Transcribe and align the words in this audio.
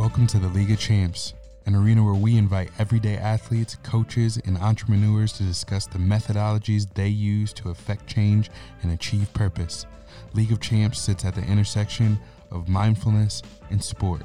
Welcome 0.00 0.26
to 0.28 0.38
the 0.38 0.48
League 0.48 0.70
of 0.70 0.78
Champs, 0.78 1.34
an 1.66 1.74
arena 1.74 2.02
where 2.02 2.14
we 2.14 2.38
invite 2.38 2.70
everyday 2.78 3.18
athletes, 3.18 3.76
coaches, 3.82 4.40
and 4.46 4.56
entrepreneurs 4.56 5.30
to 5.34 5.42
discuss 5.42 5.86
the 5.86 5.98
methodologies 5.98 6.90
they 6.94 7.08
use 7.08 7.52
to 7.52 7.68
affect 7.68 8.06
change 8.06 8.50
and 8.82 8.92
achieve 8.92 9.30
purpose. 9.34 9.84
League 10.32 10.52
of 10.52 10.60
Champs 10.60 10.98
sits 10.98 11.26
at 11.26 11.34
the 11.34 11.42
intersection 11.42 12.18
of 12.50 12.66
mindfulness 12.66 13.42
and 13.68 13.84
sport 13.84 14.22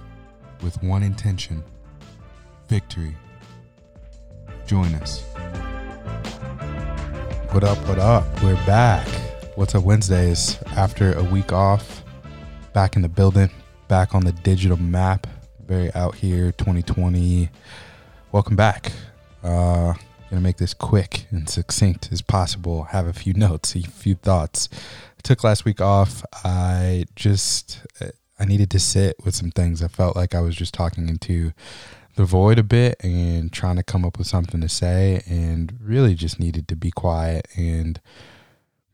with 0.64 0.82
one 0.82 1.04
intention 1.04 1.62
victory. 2.70 3.14
Join 4.66 4.96
us. 4.96 5.24
What 7.52 7.66
up, 7.66 7.78
what 7.86 8.00
up? 8.00 8.42
We're 8.42 8.56
back. 8.66 9.06
What's 9.56 9.76
up, 9.76 9.84
Wednesdays? 9.84 10.58
After 10.68 11.12
a 11.12 11.24
week 11.26 11.52
off, 11.52 12.02
back 12.72 12.96
in 12.96 13.02
the 13.02 13.10
building, 13.10 13.50
back 13.90 14.16
on 14.16 14.24
the 14.24 14.32
digital 14.32 14.78
map, 14.78 15.28
very 15.68 15.94
out 15.94 16.16
here 16.16 16.52
2020. 16.52 17.50
Welcome 18.32 18.56
back. 18.56 18.92
Uh, 19.44 19.94
gonna 20.30 20.42
make 20.42 20.58
this 20.58 20.74
quick 20.74 21.26
and 21.32 21.50
succinct 21.50 22.10
as 22.12 22.22
possible. 22.22 22.84
Have 22.84 23.08
a 23.08 23.14
few 23.14 23.34
notes, 23.36 23.76
a 23.76 23.82
few 23.82 24.16
thoughts. 24.16 24.70
I 24.74 25.22
took 25.24 25.44
last 25.44 25.66
week 25.66 25.82
off. 25.82 26.24
I 26.44 27.06
just 27.16 27.86
I 28.40 28.46
needed 28.46 28.70
to 28.72 28.80
sit 28.80 29.16
with 29.24 29.34
some 29.34 29.52
things. 29.52 29.82
I 29.82 29.88
felt 29.88 30.16
like 30.16 30.36
I 30.36 30.42
was 30.42 30.56
just 30.56 30.74
talking 30.74 31.10
into 31.10 31.54
the 32.16 32.26
void 32.26 32.60
a 32.60 32.64
bit 32.64 32.98
and 33.04 33.52
trying 33.52 33.76
to 33.76 33.84
come 33.84 34.06
up 34.06 34.18
with 34.18 34.28
something 34.28 34.62
to 34.62 34.70
say 34.70 35.22
and 35.28 35.78
really 35.82 36.16
just 36.16 36.40
needed 36.40 36.68
to 36.70 36.76
be 36.76 36.92
quiet 36.92 37.48
and 37.58 38.00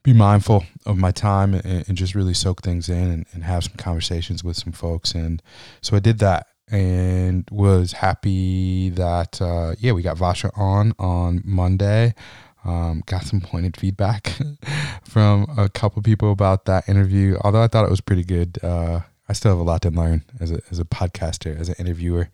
be 0.04 0.14
mindful 0.14 0.66
of 0.86 0.98
my 0.98 1.12
time 1.12 1.54
and, 1.54 1.88
and 1.88 1.98
just 1.98 2.16
really 2.16 2.34
soak 2.34 2.64
things 2.64 2.90
in 2.90 3.12
and, 3.12 3.26
and, 3.34 3.44
have 3.44 3.64
some 3.64 3.76
conversations 3.78 4.44
with 4.44 4.58
some 4.58 4.74
folks. 4.74 5.14
And 5.14 5.44
so 5.80 5.96
I 5.96 6.00
did 6.00 6.18
that 6.18 6.48
and 6.72 7.48
was 7.52 7.92
happy 7.92 8.90
that, 8.92 9.42
uh, 9.42 9.76
yeah, 9.80 9.92
we 9.92 10.02
got 10.02 10.18
Vasha 10.18 10.52
on 10.58 10.94
on 10.98 11.42
Monday. 11.44 12.16
Um, 12.64 13.04
got 13.08 13.24
some 13.26 13.42
pointed 13.42 13.76
feedback 13.76 14.38
from 15.04 15.48
a 15.58 15.68
couple 15.68 16.02
people 16.02 16.32
about 16.32 16.66
that 16.66 16.88
interview. 16.88 17.38
Although 17.42 17.64
I 17.64 17.68
thought 17.68 17.86
it 17.86 17.90
was 17.90 18.02
pretty 18.02 18.24
good. 18.24 18.60
Uh, 18.64 19.02
I 19.28 19.34
still 19.34 19.52
have 19.52 19.60
a 19.60 19.64
lot 19.64 19.82
to 19.84 19.92
learn 19.92 20.24
as 20.40 20.52
a, 20.52 20.62
as 20.70 20.80
a 20.80 20.86
podcaster, 20.86 21.60
as 21.60 21.70
an 21.70 21.76
interviewer. 21.80 22.30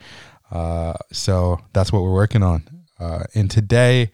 Uh, 0.52 0.94
so 1.12 1.60
that's 1.74 1.92
what 1.92 2.04
we're 2.04 2.14
working 2.14 2.44
on. 2.44 2.64
Uh, 3.00 3.24
and 3.36 3.50
today, 3.50 4.12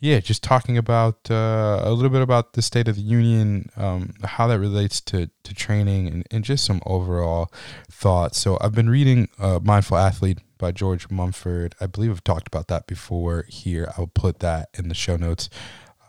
yeah, 0.00 0.18
just 0.18 0.42
talking 0.42 0.78
about 0.78 1.30
uh, 1.30 1.82
a 1.84 1.92
little 1.92 2.10
bit 2.10 2.22
about 2.22 2.54
the 2.54 2.62
state 2.62 2.88
of 2.88 2.96
the 2.96 3.02
union, 3.02 3.70
um, 3.76 4.14
how 4.24 4.46
that 4.46 4.58
relates 4.58 4.98
to, 5.02 5.30
to 5.44 5.54
training, 5.54 6.08
and, 6.08 6.26
and 6.30 6.42
just 6.42 6.64
some 6.64 6.80
overall 6.86 7.52
thoughts. 7.90 8.40
So 8.40 8.56
I've 8.62 8.74
been 8.74 8.88
reading 8.88 9.28
uh, 9.38 9.60
Mindful 9.62 9.98
Athlete 9.98 10.38
by 10.56 10.72
George 10.72 11.10
Mumford. 11.10 11.74
I 11.82 11.86
believe 11.86 12.10
I've 12.10 12.24
talked 12.24 12.48
about 12.48 12.68
that 12.68 12.86
before 12.86 13.44
here. 13.48 13.92
I'll 13.98 14.06
put 14.06 14.38
that 14.38 14.70
in 14.72 14.88
the 14.88 14.94
show 14.94 15.16
notes. 15.16 15.50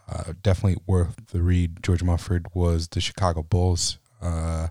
Uh, 0.10 0.34
definitely 0.42 0.82
worth 0.88 1.28
the 1.32 1.42
read. 1.42 1.84
George 1.84 2.02
Mumford 2.02 2.48
was 2.54 2.88
the 2.90 3.02
Chicago 3.02 3.44
Bulls 3.44 3.98
uh, 4.22 4.70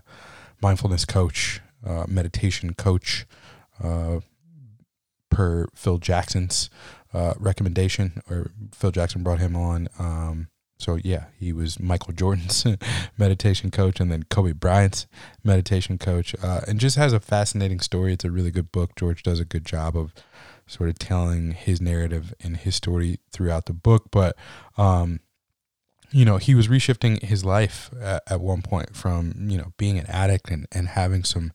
mindfulness 0.61 1.05
coach, 1.05 1.61
uh, 1.85 2.05
meditation 2.07 2.73
coach 2.73 3.27
per 5.29 5.67
Phil 5.73 5.97
Jackson's 5.97 6.69
uh, 7.13 7.33
recommendation, 7.39 8.21
or 8.29 8.51
Phil 8.73 8.91
Jackson 8.91 9.23
brought 9.23 9.39
him 9.39 9.55
on. 9.55 9.87
Um, 9.99 10.47
so 10.77 10.97
yeah, 11.03 11.25
he 11.39 11.53
was 11.53 11.79
Michael 11.79 12.13
Jordan's 12.13 12.65
meditation 13.17 13.71
coach, 13.71 13.99
and 13.99 14.11
then 14.11 14.23
Kobe 14.23 14.53
Bryant's 14.53 15.05
meditation 15.43 15.97
coach, 15.97 16.35
uh, 16.41 16.61
and 16.67 16.79
just 16.79 16.97
has 16.97 17.13
a 17.13 17.19
fascinating 17.19 17.79
story. 17.79 18.13
It's 18.13 18.25
a 18.25 18.31
really 18.31 18.51
good 18.51 18.71
book. 18.71 18.95
George 18.95 19.23
does 19.23 19.39
a 19.39 19.45
good 19.45 19.65
job 19.65 19.95
of 19.95 20.13
sort 20.65 20.89
of 20.89 20.97
telling 20.97 21.51
his 21.51 21.81
narrative 21.81 22.33
and 22.41 22.57
his 22.57 22.75
story 22.75 23.19
throughout 23.31 23.65
the 23.65 23.73
book, 23.73 24.05
but. 24.11 24.35
Um, 24.77 25.19
you 26.13 26.25
know, 26.25 26.35
he 26.35 26.53
was 26.55 26.67
reshifting 26.67 27.21
his 27.23 27.45
life 27.45 27.89
at, 28.01 28.21
at 28.27 28.41
one 28.41 28.61
point 28.61 28.97
from, 28.97 29.33
you 29.49 29.57
know, 29.57 29.71
being 29.77 29.97
an 29.97 30.05
addict 30.07 30.51
and, 30.51 30.67
and 30.73 30.89
having 30.89 31.23
some 31.23 31.53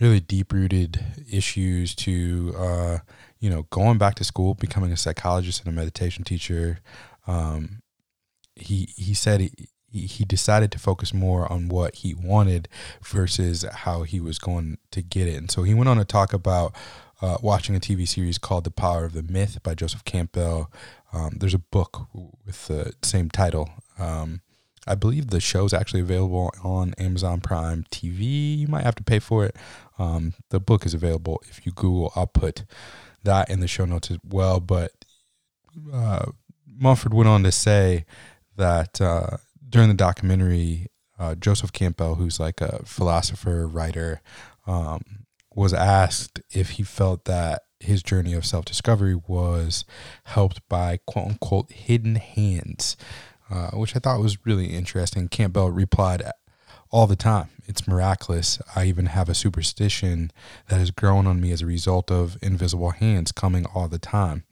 really 0.00 0.18
deep 0.18 0.52
rooted 0.52 1.00
issues 1.30 1.94
to 1.94 2.52
uh, 2.58 2.98
you 3.42 3.50
know 3.50 3.66
going 3.70 3.98
back 3.98 4.14
to 4.14 4.24
school, 4.24 4.54
becoming 4.54 4.92
a 4.92 4.96
psychologist 4.96 5.60
and 5.60 5.68
a 5.68 5.76
meditation 5.76 6.24
teacher. 6.24 6.78
Um, 7.26 7.82
he 8.54 8.94
he 8.96 9.12
said 9.14 9.40
he, 9.40 10.06
he 10.06 10.24
decided 10.24 10.70
to 10.72 10.78
focus 10.78 11.12
more 11.12 11.50
on 11.52 11.68
what 11.68 11.96
he 11.96 12.14
wanted 12.14 12.68
versus 13.02 13.64
how 13.70 14.04
he 14.04 14.20
was 14.20 14.38
going 14.38 14.78
to 14.92 15.02
get 15.02 15.26
it. 15.26 15.34
And 15.36 15.50
so 15.50 15.64
he 15.64 15.74
went 15.74 15.88
on 15.88 15.98
to 15.98 16.04
talk 16.04 16.32
about 16.32 16.74
uh, 17.20 17.38
watching 17.42 17.74
a 17.74 17.80
TV 17.80 18.06
series 18.06 18.38
called 18.38 18.64
The 18.64 18.70
Power 18.70 19.04
of 19.04 19.12
the 19.12 19.22
Myth 19.22 19.58
by 19.62 19.74
Joseph 19.74 20.04
Campbell. 20.04 20.72
Um, 21.12 21.36
there's 21.38 21.54
a 21.54 21.58
book 21.58 22.06
with 22.14 22.68
the 22.68 22.94
same 23.02 23.28
title. 23.28 23.68
Um, 23.98 24.40
I 24.86 24.94
believe 24.94 25.28
the 25.28 25.40
show 25.40 25.64
is 25.64 25.74
actually 25.74 26.00
available 26.00 26.52
on 26.64 26.94
Amazon 26.94 27.40
Prime 27.40 27.84
TV. 27.90 28.58
You 28.58 28.68
might 28.68 28.84
have 28.84 28.96
to 28.96 29.04
pay 29.04 29.18
for 29.18 29.44
it. 29.44 29.56
Um, 29.98 30.34
the 30.50 30.58
book 30.58 30.86
is 30.86 30.94
available 30.94 31.42
if 31.48 31.64
you 31.66 31.72
Google. 31.72 32.12
I'll 32.16 32.26
put 32.26 32.64
that 33.24 33.50
in 33.50 33.60
the 33.60 33.68
show 33.68 33.84
notes 33.84 34.10
as 34.10 34.18
well. 34.24 34.60
But 34.60 34.92
uh, 35.92 36.26
Mumford 36.66 37.14
went 37.14 37.28
on 37.28 37.42
to 37.44 37.52
say 37.52 38.04
that 38.56 39.00
uh, 39.00 39.38
during 39.68 39.88
the 39.88 39.94
documentary, 39.94 40.88
uh, 41.18 41.34
Joseph 41.34 41.72
Campbell, 41.72 42.16
who's 42.16 42.40
like 42.40 42.60
a 42.60 42.84
philosopher, 42.84 43.66
writer, 43.66 44.20
um, 44.66 45.26
was 45.54 45.74
asked 45.74 46.40
if 46.50 46.70
he 46.70 46.82
felt 46.82 47.24
that 47.26 47.62
his 47.80 48.02
journey 48.02 48.32
of 48.32 48.46
self 48.46 48.64
discovery 48.64 49.14
was 49.14 49.84
helped 50.24 50.60
by 50.68 50.98
quote 51.06 51.28
unquote 51.28 51.70
hidden 51.72 52.14
hands 52.14 52.96
uh, 53.52 53.70
which 53.72 53.94
I 53.94 53.98
thought 53.98 54.20
was 54.20 54.46
really 54.46 54.66
interesting. 54.66 55.28
Campbell 55.28 55.70
replied, 55.70 56.22
all 56.92 57.08
the 57.08 57.16
time. 57.16 57.48
It's 57.66 57.88
miraculous. 57.88 58.60
I 58.76 58.84
even 58.84 59.06
have 59.06 59.28
a 59.28 59.34
superstition 59.34 60.30
that 60.68 60.78
has 60.78 60.90
grown 60.90 61.26
on 61.26 61.40
me 61.40 61.50
as 61.50 61.62
a 61.62 61.66
result 61.66 62.10
of 62.10 62.36
invisible 62.42 62.90
hands 62.90 63.32
coming 63.32 63.66
all 63.74 63.88
the 63.88 63.98
time. 63.98 64.44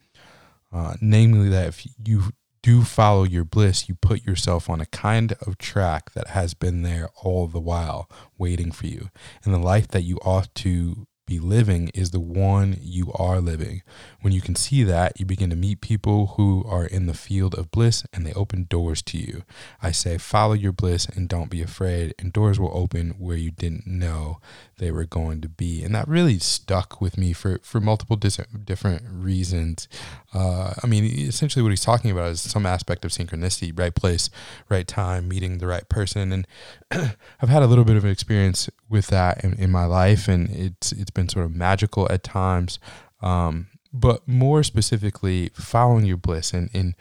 Uh, 0.73 0.95
namely, 0.99 1.49
that 1.49 1.67
if 1.67 1.87
you 2.03 2.31
do 2.63 2.83
follow 2.83 3.23
your 3.23 3.43
bliss, 3.43 3.89
you 3.89 3.95
put 3.95 4.25
yourself 4.25 4.69
on 4.69 4.81
a 4.81 4.85
kind 4.85 5.33
of 5.45 5.57
track 5.57 6.11
that 6.13 6.27
has 6.27 6.53
been 6.53 6.81
there 6.81 7.09
all 7.23 7.47
the 7.47 7.59
while, 7.59 8.09
waiting 8.37 8.71
for 8.71 8.87
you. 8.87 9.09
And 9.43 9.53
the 9.53 9.59
life 9.59 9.87
that 9.89 10.03
you 10.03 10.17
ought 10.23 10.53
to 10.55 11.07
be 11.31 11.39
living 11.39 11.89
is 11.93 12.11
the 12.11 12.19
one 12.19 12.77
you 12.81 13.09
are 13.13 13.39
living. 13.39 13.83
When 14.19 14.33
you 14.33 14.41
can 14.41 14.53
see 14.53 14.83
that, 14.83 15.17
you 15.17 15.25
begin 15.25 15.49
to 15.51 15.55
meet 15.55 15.79
people 15.79 16.33
who 16.35 16.65
are 16.67 16.85
in 16.85 17.05
the 17.05 17.13
field 17.13 17.55
of 17.55 17.71
bliss 17.71 18.03
and 18.11 18.25
they 18.25 18.33
open 18.33 18.65
doors 18.69 19.01
to 19.03 19.17
you. 19.17 19.43
I 19.81 19.91
say, 19.91 20.17
follow 20.17 20.51
your 20.51 20.73
bliss 20.73 21.05
and 21.05 21.29
don't 21.29 21.49
be 21.49 21.61
afraid, 21.61 22.13
and 22.19 22.33
doors 22.33 22.59
will 22.59 22.75
open 22.77 23.11
where 23.11 23.37
you 23.37 23.49
didn't 23.49 23.87
know 23.87 24.41
they 24.81 24.91
were 24.91 25.05
going 25.05 25.41
to 25.41 25.47
be. 25.47 25.83
And 25.83 25.93
that 25.93 26.07
really 26.07 26.39
stuck 26.39 26.99
with 26.99 27.15
me 27.15 27.33
for, 27.33 27.59
for 27.61 27.79
multiple 27.79 28.15
dis- 28.15 28.41
different 28.65 29.03
reasons. 29.07 29.87
Uh, 30.33 30.73
I 30.83 30.87
mean, 30.87 31.05
essentially, 31.05 31.61
what 31.61 31.69
he's 31.69 31.85
talking 31.85 32.09
about 32.09 32.31
is 32.31 32.41
some 32.41 32.65
aspect 32.65 33.05
of 33.05 33.11
synchronicity, 33.11 33.77
right 33.77 33.93
place, 33.93 34.31
right 34.69 34.87
time, 34.87 35.27
meeting 35.27 35.59
the 35.59 35.67
right 35.67 35.87
person. 35.87 36.31
And 36.31 36.47
I've 36.91 37.49
had 37.49 37.61
a 37.61 37.67
little 37.67 37.85
bit 37.85 37.95
of 37.95 38.03
an 38.03 38.09
experience 38.09 38.71
with 38.89 39.07
that 39.07 39.43
in, 39.43 39.53
in 39.53 39.69
my 39.71 39.85
life, 39.85 40.27
and 40.27 40.49
it's 40.49 40.91
it's 40.91 41.11
been 41.11 41.29
sort 41.29 41.45
of 41.45 41.55
magical 41.55 42.11
at 42.11 42.23
times. 42.23 42.79
Um, 43.21 43.67
but 43.93 44.27
more 44.27 44.63
specifically, 44.63 45.51
following 45.53 46.05
your 46.05 46.17
bliss 46.17 46.53
and, 46.53 46.71
and 46.73 46.95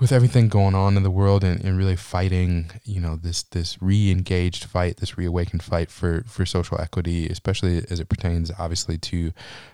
with 0.00 0.10
everything 0.10 0.48
going 0.48 0.74
on 0.74 0.96
in 0.96 1.04
the 1.04 1.10
world 1.10 1.44
and, 1.44 1.64
and 1.64 1.78
really 1.78 1.96
fighting, 1.96 2.70
you 2.84 3.00
know, 3.00 3.16
this 3.16 3.42
this 3.44 3.80
re-engaged 3.80 4.64
fight, 4.64 4.96
this 4.96 5.16
reawakened 5.16 5.62
fight 5.62 5.90
for 5.90 6.24
for 6.26 6.44
social 6.44 6.80
equity, 6.80 7.28
especially 7.28 7.84
as 7.90 8.00
it 8.00 8.08
pertains, 8.08 8.50
obviously, 8.58 8.98
to 8.98 9.32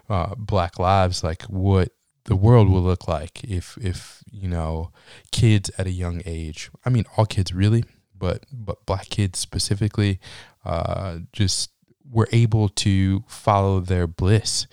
uh, 0.09 0.35
Black 0.37 0.79
lives, 0.79 1.25
like 1.25 1.43
what 1.45 1.93
the 2.25 2.37
world 2.37 2.69
will 2.69 2.83
look 2.83 3.09
like 3.09 3.43
if 3.45 3.79
if 3.81 4.23
you 4.31 4.49
know 4.49 4.93
kids 5.33 5.71
at 5.79 5.87
a 5.87 5.91
young 5.91 6.23
age. 6.27 6.71
I 6.85 6.91
mean, 6.91 7.05
all 7.17 7.27
kids 7.27 7.55
really, 7.55 7.85
but 8.17 8.45
but 8.53 8.85
Black 8.85 9.09
kids 9.09 9.39
specifically, 9.39 10.21
uh, 10.65 11.21
just 11.33 11.71
were 12.11 12.29
able 12.33 12.69
to 12.69 13.25
follow 13.27 13.81
their 13.81 14.07
bliss 14.07 14.67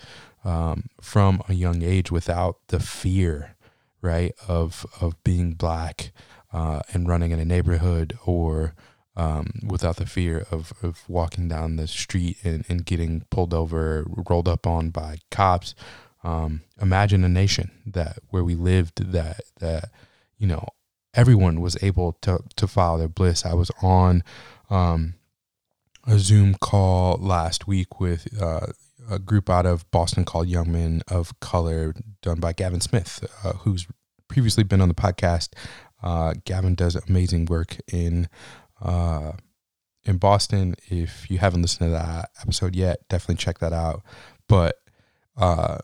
um, 0.44 0.84
from 1.00 1.40
a 1.48 1.54
young 1.54 1.82
age 1.82 2.10
without 2.10 2.58
the 2.68 2.80
fear 2.80 3.56
right 4.00 4.32
of 4.46 4.86
of 5.00 5.22
being 5.24 5.52
black 5.52 6.12
uh, 6.52 6.80
and 6.92 7.08
running 7.08 7.30
in 7.30 7.38
a 7.38 7.44
neighborhood 7.44 8.16
or 8.24 8.74
um, 9.16 9.50
without 9.66 9.96
the 9.96 10.06
fear 10.06 10.46
of, 10.50 10.72
of 10.82 11.02
walking 11.08 11.48
down 11.48 11.74
the 11.74 11.88
street 11.88 12.38
and, 12.44 12.64
and 12.68 12.86
getting 12.86 13.24
pulled 13.30 13.52
over 13.52 14.04
rolled 14.06 14.48
up 14.48 14.66
on 14.66 14.90
by 14.90 15.18
cops. 15.30 15.74
Um, 16.22 16.62
imagine 16.80 17.24
a 17.24 17.28
nation 17.28 17.70
that 17.86 18.18
where 18.30 18.44
we 18.44 18.54
lived 18.54 19.12
that 19.12 19.40
that 19.58 19.90
you 20.38 20.46
know 20.46 20.68
everyone 21.14 21.60
was 21.60 21.76
able 21.82 22.12
to 22.22 22.38
to 22.56 22.66
follow 22.66 22.98
their 22.98 23.08
bliss. 23.08 23.44
I 23.44 23.54
was 23.54 23.70
on 23.82 24.22
um, 24.70 25.14
a 26.06 26.18
zoom 26.18 26.54
call 26.54 27.18
last 27.18 27.66
week 27.66 28.00
with 28.00 28.28
uh, 28.40 28.68
a 29.08 29.18
group 29.18 29.48
out 29.48 29.66
of 29.66 29.90
Boston 29.90 30.24
called 30.24 30.48
Young 30.48 30.70
Men 30.72 31.02
of 31.08 31.38
Color, 31.40 31.94
done 32.22 32.40
by 32.40 32.52
Gavin 32.52 32.80
Smith, 32.80 33.24
uh, 33.44 33.54
who's 33.54 33.86
previously 34.28 34.64
been 34.64 34.80
on 34.80 34.88
the 34.88 34.94
podcast. 34.94 35.50
Uh, 36.02 36.34
Gavin 36.44 36.74
does 36.74 36.94
amazing 36.94 37.46
work 37.46 37.76
in 37.92 38.28
uh, 38.80 39.32
in 40.04 40.18
Boston. 40.18 40.74
If 40.88 41.30
you 41.30 41.38
haven't 41.38 41.62
listened 41.62 41.88
to 41.88 41.92
that 41.92 42.30
episode 42.40 42.76
yet, 42.76 43.00
definitely 43.08 43.36
check 43.36 43.58
that 43.58 43.72
out. 43.72 44.02
But 44.48 44.76
uh, 45.36 45.78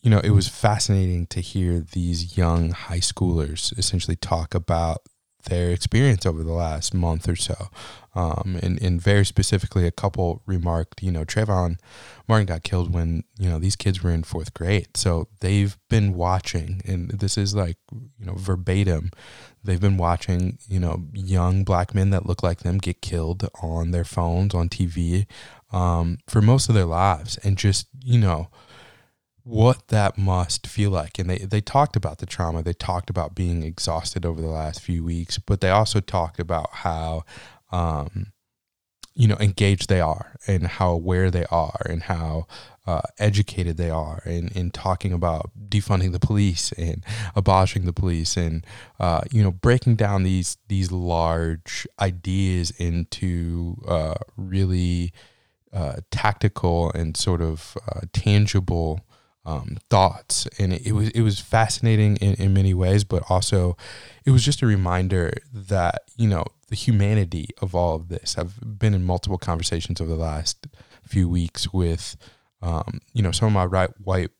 you 0.00 0.10
know, 0.10 0.20
it 0.20 0.30
was 0.30 0.48
fascinating 0.48 1.26
to 1.28 1.40
hear 1.40 1.80
these 1.80 2.36
young 2.38 2.70
high 2.70 3.00
schoolers 3.00 3.76
essentially 3.78 4.16
talk 4.16 4.54
about 4.54 5.02
their 5.44 5.70
experience 5.70 6.26
over 6.26 6.42
the 6.42 6.52
last 6.52 6.94
month 6.94 7.28
or 7.28 7.36
so. 7.36 7.68
Um, 8.14 8.58
and, 8.62 8.82
and 8.82 9.00
very 9.00 9.24
specifically, 9.24 9.86
a 9.86 9.92
couple 9.92 10.42
remarked, 10.44 11.02
you 11.02 11.12
know, 11.12 11.24
Trayvon 11.24 11.78
Martin 12.26 12.46
got 12.46 12.64
killed 12.64 12.92
when, 12.92 13.22
you 13.38 13.48
know, 13.48 13.58
these 13.58 13.76
kids 13.76 14.02
were 14.02 14.10
in 14.10 14.24
fourth 14.24 14.52
grade. 14.54 14.88
So 14.96 15.28
they've 15.40 15.78
been 15.88 16.14
watching, 16.14 16.82
and 16.84 17.10
this 17.10 17.38
is 17.38 17.54
like, 17.54 17.76
you 17.92 18.26
know, 18.26 18.34
verbatim. 18.34 19.10
They've 19.62 19.80
been 19.80 19.98
watching, 19.98 20.58
you 20.68 20.80
know, 20.80 21.04
young 21.12 21.62
black 21.62 21.94
men 21.94 22.10
that 22.10 22.26
look 22.26 22.42
like 22.42 22.60
them 22.60 22.78
get 22.78 23.02
killed 23.02 23.48
on 23.62 23.92
their 23.92 24.04
phones, 24.04 24.54
on 24.54 24.68
TV, 24.68 25.26
um, 25.72 26.18
for 26.26 26.42
most 26.42 26.68
of 26.68 26.74
their 26.74 26.86
lives. 26.86 27.38
And 27.38 27.56
just, 27.56 27.86
you 28.02 28.18
know, 28.18 28.48
what 29.48 29.88
that 29.88 30.18
must 30.18 30.66
feel 30.66 30.90
like. 30.90 31.18
And 31.18 31.30
they, 31.30 31.38
they 31.38 31.62
talked 31.62 31.96
about 31.96 32.18
the 32.18 32.26
trauma. 32.26 32.62
They 32.62 32.74
talked 32.74 33.08
about 33.08 33.34
being 33.34 33.62
exhausted 33.62 34.26
over 34.26 34.42
the 34.42 34.48
last 34.48 34.82
few 34.82 35.02
weeks, 35.02 35.38
but 35.38 35.62
they 35.62 35.70
also 35.70 36.00
talked 36.00 36.38
about 36.38 36.68
how, 36.70 37.24
um, 37.72 38.32
you 39.14 39.26
know, 39.26 39.38
engaged 39.40 39.88
they 39.88 40.02
are 40.02 40.36
and 40.46 40.66
how 40.66 40.90
aware 40.90 41.30
they 41.30 41.46
are 41.46 41.80
and 41.88 42.02
how 42.02 42.46
uh, 42.86 43.00
educated 43.18 43.78
they 43.78 43.88
are 43.88 44.22
in, 44.26 44.48
in 44.48 44.70
talking 44.70 45.14
about 45.14 45.50
defunding 45.70 46.12
the 46.12 46.20
police 46.20 46.72
and 46.72 47.02
abolishing 47.34 47.86
the 47.86 47.92
police 47.94 48.36
and, 48.36 48.66
uh, 49.00 49.22
you 49.30 49.42
know, 49.42 49.50
breaking 49.50 49.96
down 49.96 50.24
these, 50.24 50.58
these 50.68 50.92
large 50.92 51.86
ideas 51.98 52.70
into 52.72 53.76
uh, 53.88 54.14
really 54.36 55.10
uh, 55.72 55.96
tactical 56.10 56.92
and 56.92 57.16
sort 57.16 57.40
of 57.40 57.78
uh, 57.90 58.00
tangible 58.12 59.00
um, 59.48 59.78
thoughts, 59.88 60.46
and 60.58 60.74
it, 60.74 60.88
it, 60.88 60.92
was 60.92 61.08
it 61.10 61.22
was 61.22 61.40
fascinating 61.40 62.16
in, 62.18 62.34
in 62.34 62.52
many 62.52 62.74
ways, 62.74 63.02
but 63.02 63.22
also 63.30 63.78
it 64.26 64.30
was 64.30 64.44
just 64.44 64.60
a 64.60 64.66
reminder 64.66 65.32
that 65.50 66.02
you 66.18 66.28
know 66.28 66.44
the 66.68 66.76
humanity 66.76 67.48
of 67.62 67.74
all 67.74 67.96
of 67.96 68.08
this. 68.08 68.36
I've 68.36 68.78
been 68.78 68.92
in 68.92 69.04
multiple 69.04 69.38
conversations 69.38 70.02
over 70.02 70.10
the 70.10 70.16
last 70.16 70.66
few 71.02 71.30
weeks 71.30 71.72
with 71.72 72.14
um, 72.60 73.00
you 73.14 73.22
know 73.22 73.32
some 73.32 73.46
of 73.46 73.54
my 73.54 73.64
right 73.64 73.88
white 74.04 74.30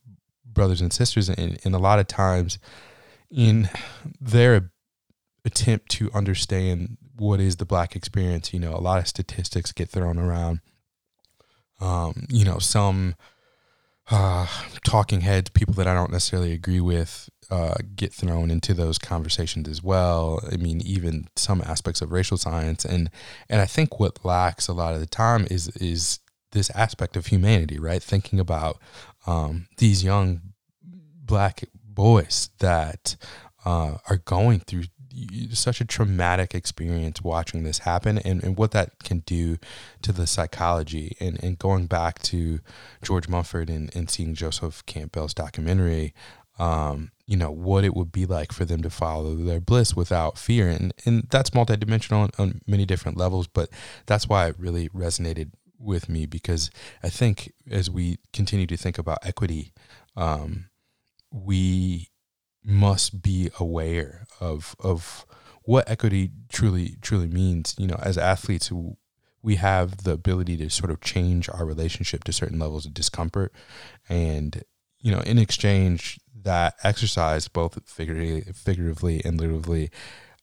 brothers 0.44 0.82
and 0.82 0.93
sisters, 0.93 1.31
and, 1.31 1.58
and 1.64 1.75
a 1.75 1.78
lot 1.78 1.99
of 1.99 2.06
times 2.06 2.58
in 3.31 3.70
their 4.20 4.70
attempt 5.46 5.88
to 5.93 6.11
understand 6.12 6.99
what 7.16 7.40
is 7.40 7.56
the 7.56 7.64
black 7.64 7.96
experience, 7.96 8.52
you 8.52 8.61
know, 8.61 8.75
a 8.75 8.76
lot 8.76 8.99
of 8.99 9.08
statistics 9.08 9.72
get 9.72 9.88
thrown 9.88 10.19
around. 10.19 10.61
Um, 11.81 12.26
you 12.28 12.44
know, 12.44 12.58
some 12.58 13.14
uh, 14.10 14.46
talking 14.84 15.20
heads, 15.20 15.50
people 15.50 15.75
that 15.75 15.87
I 15.87 15.94
don't 15.94 16.12
necessarily 16.12 16.52
agree 16.52 16.81
with, 16.81 17.28
uh, 17.50 17.75
get 17.94 18.12
thrown 18.12 18.50
into 18.50 18.75
those 18.75 18.99
conversations 18.99 19.69
as 19.69 19.82
well. 19.82 20.40
I 20.50 20.56
mean, 20.56 20.81
even 20.82 21.28
some 21.37 21.62
aspects 21.64 22.00
of 22.00 22.12
racial 22.12 22.37
science, 22.37 22.84
and 22.84 23.10
and 23.49 23.60
I 23.60 23.66
think 23.66 23.99
what 23.99 24.25
lacks 24.25 24.69
a 24.69 24.72
lot 24.72 24.94
of 24.94 25.00
the 25.00 25.06
time 25.06 25.46
is 25.50 25.69
is 25.76 26.20
this 26.52 26.70
aspect 26.75 27.16
of 27.16 27.26
humanity, 27.26 27.78
right? 27.78 28.02
Thinking 28.02 28.40
about 28.40 28.78
um, 29.26 29.66
these 29.78 30.02
young 30.05 30.40
black 30.82 31.64
boys 31.84 32.50
that 32.58 33.16
uh, 33.64 33.99
are 34.08 34.19
going 34.25 34.61
through 34.61 34.84
such 35.52 35.80
a 35.80 35.84
traumatic 35.84 36.54
experience 36.54 37.22
watching 37.22 37.62
this 37.62 37.80
happen 37.80 38.18
and, 38.18 38.42
and 38.42 38.56
what 38.56 38.72
that 38.72 39.02
can 39.02 39.20
do 39.20 39.58
to 40.02 40.12
the 40.12 40.26
psychology 40.26 41.16
and, 41.20 41.42
and 41.42 41.58
going 41.58 41.86
back 41.86 42.20
to 42.22 42.60
George 43.02 43.28
Mumford 43.28 43.70
and, 43.70 43.94
and 43.94 44.10
seeing 44.10 44.34
Joseph 44.34 44.84
Campbell's 44.86 45.34
documentary, 45.34 46.14
um, 46.58 47.10
you 47.26 47.36
know, 47.36 47.50
what 47.50 47.84
it 47.84 47.94
would 47.94 48.10
be 48.10 48.26
like 48.26 48.52
for 48.52 48.64
them 48.64 48.82
to 48.82 48.90
follow 48.90 49.34
their 49.34 49.60
bliss 49.60 49.94
without 49.94 50.38
fear. 50.38 50.68
And, 50.68 50.92
and 51.04 51.26
that's 51.30 51.50
multidimensional 51.50 52.22
on, 52.22 52.30
on 52.38 52.60
many 52.66 52.84
different 52.84 53.16
levels, 53.16 53.46
but 53.46 53.70
that's 54.06 54.28
why 54.28 54.48
it 54.48 54.56
really 54.58 54.88
resonated 54.88 55.50
with 55.78 56.08
me 56.08 56.26
because 56.26 56.70
I 57.02 57.08
think 57.08 57.52
as 57.70 57.90
we 57.90 58.18
continue 58.32 58.66
to 58.66 58.76
think 58.76 58.98
about 58.98 59.24
equity, 59.24 59.72
um, 60.16 60.68
we 61.30 62.08
must 62.68 63.22
be 63.22 63.50
aware 63.58 64.26
of 64.40 64.76
of 64.78 65.24
what 65.62 65.88
equity 65.88 66.30
truly 66.50 66.96
truly 67.00 67.26
means. 67.26 67.74
You 67.78 67.86
know, 67.86 67.98
as 68.02 68.18
athletes, 68.18 68.70
we 69.42 69.56
have 69.56 70.04
the 70.04 70.12
ability 70.12 70.58
to 70.58 70.68
sort 70.68 70.90
of 70.90 71.00
change 71.00 71.48
our 71.48 71.64
relationship 71.64 72.24
to 72.24 72.32
certain 72.32 72.58
levels 72.58 72.84
of 72.84 72.92
discomfort, 72.92 73.52
and 74.08 74.62
you 75.00 75.10
know, 75.10 75.20
in 75.20 75.38
exchange, 75.38 76.20
that 76.42 76.74
exercise, 76.84 77.48
both 77.48 77.78
figuratively, 77.88 79.22
and 79.24 79.40
literally, 79.40 79.90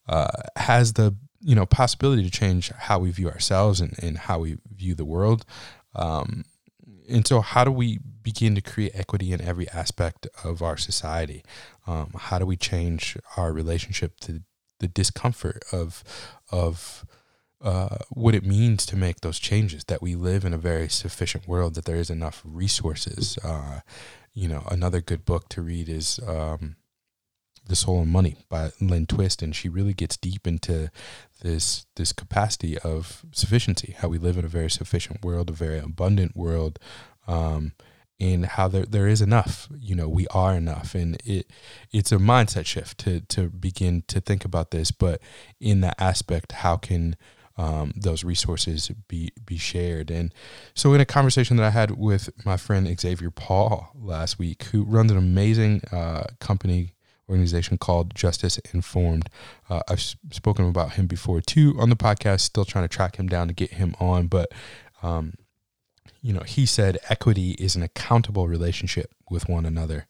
uh, 0.08 0.28
has 0.56 0.94
the 0.94 1.16
you 1.42 1.54
know 1.54 1.66
possibility 1.68 2.24
to 2.24 2.32
change 2.32 2.70
how 2.72 2.98
we 2.98 3.12
view 3.12 3.30
ourselves 3.30 3.80
and, 3.80 3.94
and 4.02 4.18
how 4.18 4.40
we 4.40 4.58
view 4.74 4.96
the 4.96 5.06
world. 5.06 5.46
Um, 5.94 6.44
and 7.10 7.28
so, 7.28 7.42
how 7.42 7.64
do 7.64 7.72
we 7.72 8.00
begin 8.24 8.56
to 8.56 8.62
create 8.62 8.92
equity 8.96 9.32
in 9.32 9.42
every 9.42 9.70
aspect 9.70 10.28
of 10.44 10.62
our 10.62 10.78
society? 10.78 11.44
Um, 11.88 12.12
how 12.18 12.40
do 12.40 12.46
we 12.46 12.58
change 12.58 13.18
our 13.38 13.52
relationship 13.52 14.20
to 14.22 14.42
the 14.80 14.88
discomfort 14.88 15.64
of 15.72 16.04
of 16.52 17.06
uh, 17.62 17.98
what 18.10 18.36
it 18.36 18.46
means 18.46 18.86
to 18.88 18.96
make 18.96 19.22
those 19.22 19.40
changes? 19.40 19.84
That 19.86 20.02
we 20.02 20.16
live 20.16 20.46
in 20.46 20.54
a 20.54 20.58
very 20.58 20.90
sufficient 20.90 21.48
world, 21.48 21.76
that 21.76 21.86
there 21.86 21.96
is 21.96 22.10
enough 22.10 22.42
resources. 22.44 23.38
Uh, 23.44 23.82
you 24.34 24.48
know, 24.48 24.64
another 24.70 25.02
good 25.02 25.26
book 25.26 25.50
to 25.50 25.62
read 25.62 25.88
is 25.88 26.20
um, 26.28 26.76
"The 27.68 27.76
Soul 27.76 28.02
of 28.02 28.08
Money" 28.08 28.38
by 28.50 28.72
Lynn 28.80 29.06
Twist, 29.06 29.42
and 29.42 29.56
she 29.56 29.70
really 29.70 29.94
gets 29.94 30.18
deep 30.18 30.48
into 30.48 30.90
this 31.42 31.86
this 31.96 32.12
capacity 32.12 32.78
of 32.80 33.26
sufficiency, 33.32 33.96
how 34.00 34.08
we 34.08 34.18
live 34.18 34.38
in 34.38 34.46
a 34.46 34.50
very 34.50 34.70
sufficient 34.70 35.24
world, 35.24 35.50
a 35.50 35.54
very 35.54 35.80
abundant 35.80 36.36
world, 36.36 36.80
um, 37.28 37.74
and 38.20 38.46
how 38.46 38.68
there 38.68 38.86
there 38.86 39.08
is 39.08 39.22
enough. 39.22 39.68
You 39.78 39.96
know, 39.96 40.10
we 40.10 40.28
are 40.28 40.56
enough, 40.56 40.96
and 40.96 41.18
it 41.26 41.52
it's 41.92 42.12
a 42.12 42.18
mindset 42.18 42.66
shift 42.66 42.98
to 43.00 43.22
to 43.22 43.50
begin 43.50 44.04
to 44.08 44.20
think 44.20 44.46
about 44.46 44.72
this. 44.72 44.92
But 44.92 45.22
in 45.60 45.82
that 45.82 45.96
aspect, 46.00 46.52
how 46.52 46.78
can 46.78 47.16
um, 47.58 47.94
those 47.96 48.24
resources 48.24 48.92
be 49.08 49.32
be 49.46 49.58
shared. 49.58 50.12
And 50.12 50.34
so, 50.74 50.94
in 50.94 51.02
a 51.02 51.06
conversation 51.06 51.58
that 51.58 51.66
I 51.66 51.70
had 51.70 51.92
with 51.92 52.30
my 52.46 52.58
friend 52.58 53.00
Xavier 53.00 53.32
Paul 53.32 53.92
last 53.96 54.38
week, 54.38 54.64
who 54.66 54.84
runs 54.84 55.12
an 55.12 55.18
amazing 55.18 55.82
uh, 55.92 56.26
company 56.40 56.95
organization 57.30 57.78
called 57.78 58.14
Justice 58.16 58.58
Informed. 58.74 59.30
Uh, 59.70 59.82
I've 59.88 60.02
spoken 60.02 60.68
about 60.68 60.94
him 60.94 61.08
before 61.08 61.42
too 61.42 61.76
on 61.80 61.90
the 61.90 61.96
podcast. 61.96 62.42
Still 62.42 62.66
trying 62.66 62.86
to 62.86 62.94
track 62.94 63.18
him 63.18 63.28
down 63.28 63.48
to 63.48 63.54
get 63.54 63.74
him 63.74 63.96
on, 64.00 64.28
but 64.28 64.52
um, 65.02 65.34
you 66.22 66.34
know, 66.34 66.42
he 66.42 66.66
said 66.66 66.98
equity 67.10 67.52
is 67.52 67.76
an 67.76 67.84
accountable 67.84 68.48
relationship 68.48 69.12
with 69.30 69.48
one 69.48 69.66
another. 69.66 70.08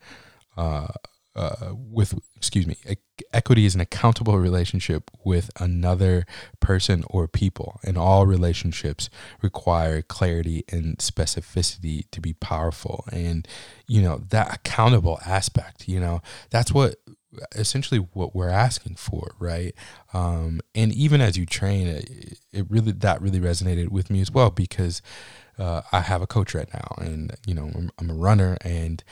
Uh, 0.56 0.88
uh, 1.36 1.74
with 1.74 2.18
excuse 2.36 2.66
me, 2.66 2.78
equity 3.34 3.66
is 3.66 3.76
an 3.76 3.82
accountable 3.82 4.38
relationship 4.38 5.10
with 5.24 5.50
another 5.60 6.26
person 6.60 7.04
or 7.08 7.28
people, 7.28 7.80
and 7.84 7.98
all 7.98 8.26
relationships 8.26 9.10
require 9.42 10.02
clarity 10.02 10.64
and 10.72 10.98
specificity 11.00 12.06
to 12.12 12.22
be 12.22 12.34
powerful. 12.34 13.06
And 13.12 13.48
you 13.88 14.02
know 14.02 14.22
that 14.30 14.54
accountable 14.54 15.20
aspect, 15.26 15.88
you 15.88 16.00
know, 16.00 16.22
that's 16.50 16.72
what 16.72 16.96
essentially 17.56 18.00
what 18.14 18.36
we're 18.36 18.50
asking 18.50 18.96
for, 18.96 19.36
right? 19.40 19.74
Um, 20.14 20.62
and 20.74 20.94
even 20.94 21.22
as 21.22 21.38
you 21.38 21.46
train, 21.46 21.88
it, 21.88 22.40
it 22.52 22.66
really 22.70 22.92
that 22.92 23.22
really 23.22 23.40
resonated 23.40 23.90
with 23.90 24.10
me 24.10 24.22
as 24.22 24.32
well 24.32 24.50
because 24.50 25.02
uh, 25.58 25.82
I 25.92 26.02
have 26.02 26.22
a 26.22 26.28
coach 26.28 26.54
right 26.54 26.72
now, 26.74 26.96
and 26.98 27.36
you 27.46 27.54
know 27.54 27.72
I'm, 27.74 27.92
I'm 28.00 28.10
a 28.10 28.16
runner, 28.16 28.58
and 28.62 29.04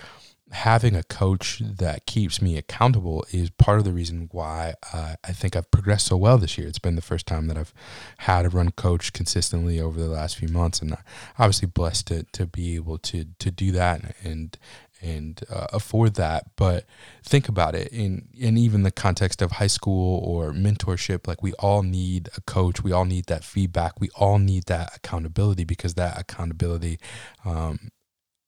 having 0.54 0.96
a 0.96 1.02
coach 1.04 1.62
that 1.66 2.06
keeps 2.06 2.40
me 2.40 2.58
accountable 2.58 3.26
is 3.32 3.50
part 3.50 3.80
of 3.80 3.86
the 3.86 3.92
reason 3.92 4.30
why 4.32 4.76
uh, 4.94 5.16
I 5.24 5.32
think 5.32 5.56
I've 5.56 5.72
progressed 5.72 6.06
so 6.06 6.16
well 6.16 6.38
this 6.38 6.60
year. 6.60 6.68
It's 6.68 6.80
been 6.80 6.96
the 6.96 7.02
first 7.02 7.26
time 7.26 7.48
that 7.48 7.58
I've 7.58 7.74
had 8.20 8.46
a 8.46 8.50
run 8.50 8.70
coach 8.72 9.14
consistently 9.14 9.82
over 9.82 10.00
the 10.00 10.08
last 10.08 10.38
few 10.38 10.48
months, 10.48 10.80
and 10.80 10.94
I'm 10.94 11.00
obviously 11.40 11.68
blessed 11.68 12.08
to 12.08 12.24
to 12.34 12.46
be 12.46 12.76
able 12.76 13.00
to 13.00 13.26
to 13.40 13.52
do 13.52 13.72
that 13.72 14.16
and 14.24 14.56
and 15.02 15.42
uh, 15.50 15.68
afford 15.74 16.14
that. 16.16 16.56
But 16.56 16.86
think 17.24 17.50
about 17.50 17.74
it 17.74 17.88
in 17.92 18.28
in 18.34 18.56
even 18.56 18.84
the 18.84 18.92
context 18.92 19.42
of 19.42 19.54
high 19.54 19.68
school 19.68 20.20
or 20.24 20.52
mentorship. 20.54 21.28
Like 21.28 21.42
we 21.42 21.54
all 21.54 21.82
need 21.82 22.30
a 22.38 22.42
coach. 22.42 22.84
We 22.84 22.92
all 22.92 23.06
need 23.06 23.26
that 23.26 23.44
feedback. 23.44 24.00
We 24.00 24.10
all 24.16 24.38
need 24.38 24.66
that 24.68 24.96
accountability 24.96 25.64
because 25.64 25.96
that 25.96 26.20
accountability 26.20 27.00
um, 27.44 27.90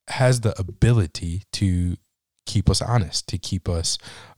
has 0.10 0.42
the 0.42 0.58
ability 0.60 1.44
to 1.54 1.98
keep 2.46 2.70
us 2.70 2.82
honest, 2.82 3.28
to 3.30 3.38
keep 3.38 3.68
us 3.68 3.98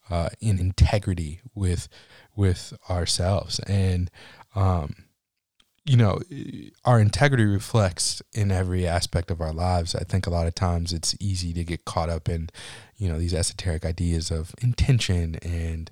uh, 0.09 0.29
in 0.39 0.59
integrity 0.59 1.41
with 1.53 1.87
with 2.35 2.73
ourselves, 2.89 3.59
and 3.59 4.09
um, 4.55 5.07
you 5.87 5.95
know, 5.95 6.19
our 6.83 6.99
integrity 6.99 7.45
reflects 7.45 8.21
in 8.33 8.51
every 8.51 8.85
aspect 8.85 9.31
of 9.31 9.39
our 9.39 9.53
lives. 9.53 9.95
I 9.95 10.03
think 10.03 10.27
a 10.27 10.29
lot 10.29 10.45
of 10.45 10.53
times 10.53 10.91
it's 10.91 11.15
easy 11.19 11.53
to 11.53 11.63
get 11.63 11.85
caught 11.85 12.09
up 12.09 12.27
in, 12.27 12.49
you 12.97 13.07
know, 13.07 13.17
these 13.17 13.33
esoteric 13.33 13.85
ideas 13.85 14.29
of 14.29 14.53
intention 14.61 15.35
and, 15.35 15.89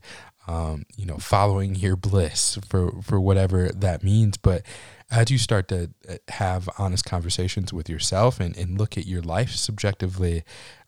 um, 0.48 0.86
you 0.98 1.06
know, 1.06 1.18
following 1.18 1.76
your 1.76 1.96
bliss 1.96 2.60
for 2.68 3.02
for 3.02 3.22
whatever 3.22 3.70
that 3.70 4.04
means, 4.04 4.36
but 4.38 4.64
as 5.12 5.30
you 5.32 5.38
start 5.38 5.68
to 5.70 5.90
uh, 6.10 6.16
have 6.30 6.70
honest 6.78 7.06
conversations 7.06 7.72
with 7.74 7.90
yourself 7.90 8.40
and, 8.40 8.56
and 8.58 8.78
look 8.78 8.98
at 8.98 9.06
your 9.06 9.22
life 9.22 9.52
subjectively, 9.52 10.44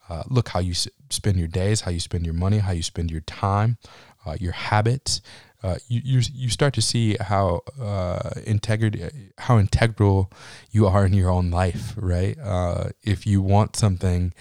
uh, 0.10 0.24
look 0.28 0.50
how 0.50 0.60
you 0.60 0.72
s- 0.72 0.88
spend 1.10 1.38
your 1.38 1.48
days, 1.48 1.82
how 1.82 1.92
you 1.92 2.00
spend 2.00 2.26
your 2.26 2.34
money, 2.34 2.60
how 2.60 2.72
you 2.72 2.84
spend 2.84 3.12
your 3.12 3.22
time, 3.22 3.78
uh, 4.26 4.36
your 4.40 4.54
habits. 4.54 5.22
Uh, 5.64 5.76
you, 5.88 6.02
you 6.04 6.22
you 6.34 6.50
start 6.50 6.74
to 6.74 6.82
see 6.82 7.18
how 7.20 7.62
uh, 7.82 8.30
integrity, 8.46 9.04
how 9.40 9.58
integral 9.58 10.32
you 10.72 10.86
are 10.86 11.06
in 11.06 11.14
your 11.14 11.32
own 11.32 11.50
life, 11.50 11.94
right? 11.98 12.38
Uh, 12.40 12.90
if 13.04 13.26
you 13.26 13.42
want 13.42 13.76
something, 13.76 14.34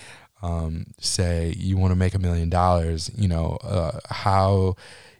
um, 0.42 0.86
say 1.00 1.54
you 1.56 1.78
want 1.78 1.90
to 1.90 1.96
make 1.96 2.14
a 2.14 2.18
million 2.18 2.50
dollars, 2.50 3.10
you 3.16 3.28
know 3.28 3.56
how 4.10 4.76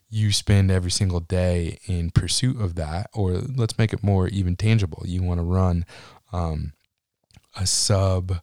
you 0.09 0.33
spend 0.33 0.71
every 0.71 0.91
single 0.91 1.21
day 1.21 1.79
in 1.87 2.11
pursuit 2.11 2.61
of 2.61 2.75
that, 2.77 3.11
or 3.13 3.33
let's 3.33 3.79
make 3.79 3.93
it 3.93 4.03
more 4.03 4.29
even 4.29 4.57
tangible. 4.57 5.03
You 5.05 5.23
want 5.23 5.39
to 5.39 5.45
run 5.45 5.85
um, 6.33 6.73
a 7.57 7.67
sub 7.67 8.41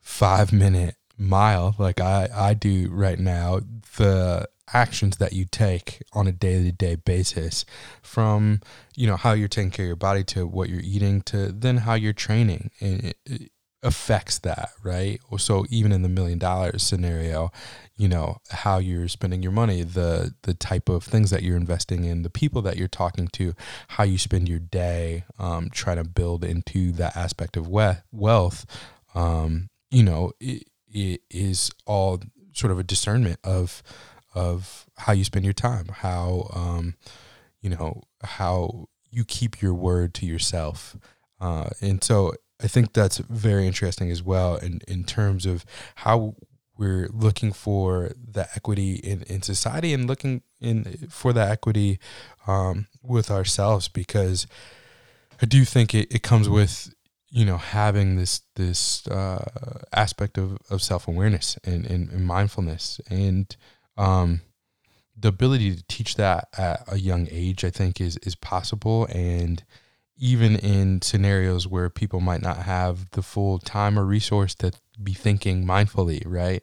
five 0.00 0.52
minute 0.52 0.96
mile 1.16 1.74
like 1.78 2.00
I, 2.00 2.28
I 2.34 2.54
do 2.54 2.90
right 2.90 3.18
now. 3.18 3.60
The 3.96 4.48
actions 4.72 5.18
that 5.18 5.32
you 5.32 5.44
take 5.44 6.02
on 6.12 6.26
a 6.26 6.32
daily 6.32 6.72
day 6.72 6.94
basis 6.94 7.66
from 8.02 8.60
you 8.96 9.06
know 9.06 9.16
how 9.16 9.32
you're 9.32 9.46
taking 9.46 9.70
care 9.70 9.84
of 9.84 9.88
your 9.88 9.96
body 9.96 10.24
to 10.24 10.46
what 10.46 10.70
you're 10.70 10.80
eating 10.80 11.20
to 11.20 11.52
then 11.52 11.76
how 11.76 11.92
you're 11.92 12.14
training 12.14 12.70
and 12.80 13.14
affects 13.84 14.38
that, 14.40 14.70
right? 14.82 15.20
So 15.38 15.66
even 15.68 15.92
in 15.92 16.02
the 16.02 16.08
million 16.08 16.38
dollar 16.38 16.78
scenario, 16.78 17.52
you 17.96 18.08
know 18.08 18.38
how 18.50 18.78
you're 18.78 19.08
spending 19.08 19.42
your 19.42 19.52
money, 19.52 19.82
the 19.82 20.34
the 20.42 20.54
type 20.54 20.88
of 20.88 21.04
things 21.04 21.30
that 21.30 21.42
you're 21.42 21.56
investing 21.56 22.04
in, 22.04 22.22
the 22.22 22.30
people 22.30 22.62
that 22.62 22.76
you're 22.76 22.88
talking 22.88 23.28
to, 23.28 23.54
how 23.88 24.04
you 24.04 24.18
spend 24.18 24.48
your 24.48 24.58
day, 24.58 25.24
um, 25.38 25.68
trying 25.70 25.98
to 25.98 26.04
build 26.04 26.44
into 26.44 26.90
that 26.92 27.16
aspect 27.16 27.56
of 27.56 27.68
we- 27.68 28.00
wealth. 28.10 28.66
Um, 29.14 29.68
you 29.90 30.02
know, 30.02 30.32
it, 30.40 30.64
it 30.88 31.20
is 31.30 31.70
all 31.86 32.20
sort 32.52 32.72
of 32.72 32.78
a 32.78 32.84
discernment 32.84 33.38
of 33.44 33.82
of 34.34 34.86
how 34.96 35.12
you 35.12 35.24
spend 35.24 35.44
your 35.44 35.54
time, 35.54 35.86
how 35.88 36.50
um, 36.54 36.94
you 37.60 37.70
know 37.70 38.02
how 38.22 38.86
you 39.10 39.24
keep 39.24 39.62
your 39.62 39.74
word 39.74 40.14
to 40.14 40.26
yourself, 40.26 40.96
uh, 41.40 41.68
and 41.80 42.02
so 42.02 42.32
I 42.62 42.68
think 42.68 42.92
that's 42.92 43.18
very 43.18 43.66
interesting 43.66 44.10
as 44.10 44.22
well 44.22 44.56
in, 44.56 44.80
in 44.86 45.04
terms 45.04 45.44
of 45.44 45.64
how 45.96 46.36
we're 46.76 47.08
looking 47.12 47.52
for 47.52 48.12
the 48.16 48.48
equity 48.54 48.94
in, 48.96 49.22
in 49.22 49.42
society 49.42 49.92
and 49.92 50.06
looking 50.06 50.42
in 50.60 51.08
for 51.08 51.32
the 51.32 51.40
equity 51.42 51.98
um, 52.46 52.86
with 53.02 53.30
ourselves 53.30 53.88
because 53.88 54.46
I 55.40 55.46
do 55.46 55.64
think 55.64 55.94
it, 55.94 56.12
it 56.12 56.22
comes 56.22 56.48
with 56.48 56.92
you 57.30 57.44
know 57.44 57.58
having 57.58 58.16
this 58.16 58.42
this 58.56 59.06
uh, 59.08 59.82
aspect 59.92 60.38
of, 60.38 60.58
of 60.70 60.82
self 60.82 61.06
awareness 61.08 61.58
and, 61.64 61.86
and, 61.86 62.10
and, 62.10 62.26
mindfulness 62.26 63.00
and 63.10 63.54
um, 63.96 64.40
the 65.16 65.28
ability 65.28 65.76
to 65.76 65.84
teach 65.88 66.16
that 66.16 66.48
at 66.56 66.82
a 66.88 66.98
young 66.98 67.28
age 67.30 67.64
I 67.64 67.70
think 67.70 68.00
is 68.00 68.16
is 68.18 68.34
possible 68.34 69.06
and 69.10 69.62
even 70.16 70.56
in 70.56 71.02
scenarios 71.02 71.66
where 71.66 71.90
people 71.90 72.20
might 72.20 72.42
not 72.42 72.58
have 72.58 73.10
the 73.10 73.22
full 73.22 73.58
time 73.58 73.98
or 73.98 74.04
resource 74.04 74.54
to 74.56 74.72
be 75.02 75.12
thinking 75.12 75.64
mindfully, 75.64 76.22
right? 76.24 76.62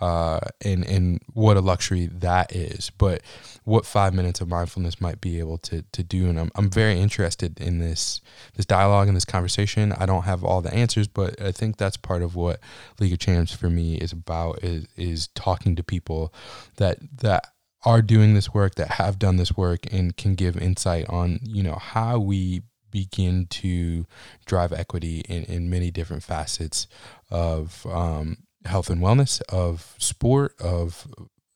Uh, 0.00 0.40
and 0.64 0.84
and 0.84 1.20
what 1.32 1.56
a 1.56 1.60
luxury 1.60 2.06
that 2.06 2.54
is. 2.54 2.90
But 2.90 3.22
what 3.62 3.86
five 3.86 4.12
minutes 4.14 4.40
of 4.40 4.48
mindfulness 4.48 5.00
might 5.00 5.20
be 5.20 5.38
able 5.38 5.58
to 5.58 5.84
to 5.92 6.02
do, 6.02 6.28
and 6.28 6.40
I'm 6.40 6.50
I'm 6.56 6.70
very 6.70 6.98
interested 6.98 7.60
in 7.60 7.78
this 7.78 8.20
this 8.54 8.66
dialogue 8.66 9.06
and 9.06 9.16
this 9.16 9.24
conversation. 9.24 9.92
I 9.92 10.06
don't 10.06 10.24
have 10.24 10.42
all 10.42 10.60
the 10.60 10.74
answers, 10.74 11.06
but 11.06 11.40
I 11.40 11.52
think 11.52 11.76
that's 11.76 11.96
part 11.96 12.22
of 12.22 12.34
what 12.34 12.58
League 12.98 13.12
of 13.12 13.20
Champs 13.20 13.52
for 13.52 13.70
me 13.70 13.94
is 13.94 14.12
about 14.12 14.64
is 14.64 14.86
is 14.96 15.28
talking 15.36 15.76
to 15.76 15.84
people 15.84 16.34
that 16.78 16.98
that 17.18 17.46
are 17.84 18.02
doing 18.02 18.34
this 18.34 18.52
work 18.52 18.76
that 18.76 18.92
have 18.92 19.18
done 19.18 19.36
this 19.36 19.56
work 19.56 19.92
and 19.92 20.16
can 20.16 20.34
give 20.34 20.56
insight 20.56 21.08
on 21.08 21.38
you 21.44 21.62
know 21.62 21.76
how 21.76 22.18
we 22.18 22.62
begin 22.92 23.46
to 23.46 24.06
drive 24.46 24.72
equity 24.72 25.20
in, 25.28 25.42
in 25.44 25.68
many 25.68 25.90
different 25.90 26.22
facets 26.22 26.86
of 27.30 27.84
um, 27.86 28.36
health 28.64 28.88
and 28.88 29.02
wellness, 29.02 29.42
of 29.48 29.96
sport, 29.98 30.54
of 30.60 31.08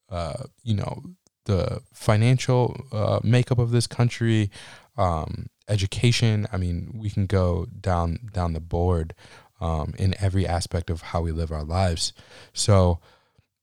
uh, 0.09 0.45
you 0.65 0.75
know 0.75 1.03
the 1.45 1.81
financial 1.95 2.77
uh, 2.93 3.21
makeup 3.23 3.59
of 3.59 3.71
this 3.71 3.87
country, 3.87 4.51
um, 4.97 5.47
education. 5.69 6.47
I 6.53 6.57
mean, 6.57 6.93
we 6.95 7.11
can 7.11 7.27
go 7.27 7.67
down 7.81 8.19
down 8.33 8.53
the 8.53 8.61
board 8.61 9.15
um, 9.61 9.95
in 9.99 10.15
every 10.21 10.47
aspect 10.47 10.91
of 10.91 11.03
how 11.03 11.23
we 11.23 11.33
live 11.33 11.53
our 11.53 11.65
lives. 11.65 12.13
So, 12.53 13.01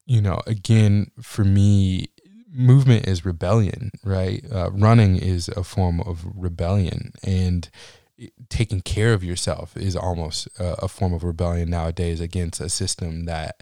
you 0.06 0.20
know, 0.20 0.40
again, 0.46 1.10
for 1.20 1.44
me, 1.44 2.08
movement 2.54 3.06
is 3.06 3.24
rebellion, 3.24 3.90
right? 4.04 4.44
Uh, 4.50 4.70
running 4.72 5.16
is 5.16 5.48
a 5.48 5.64
form 5.64 6.00
of 6.00 6.24
rebellion, 6.34 7.12
and 7.22 7.68
taking 8.48 8.80
care 8.80 9.12
of 9.12 9.24
yourself 9.24 9.76
is 9.76 9.96
almost 9.96 10.46
a, 10.58 10.84
a, 10.84 10.88
form 10.88 11.12
of 11.12 11.24
rebellion 11.24 11.68
nowadays 11.68 12.20
against 12.20 12.60
a 12.60 12.68
system 12.68 13.24
that 13.24 13.60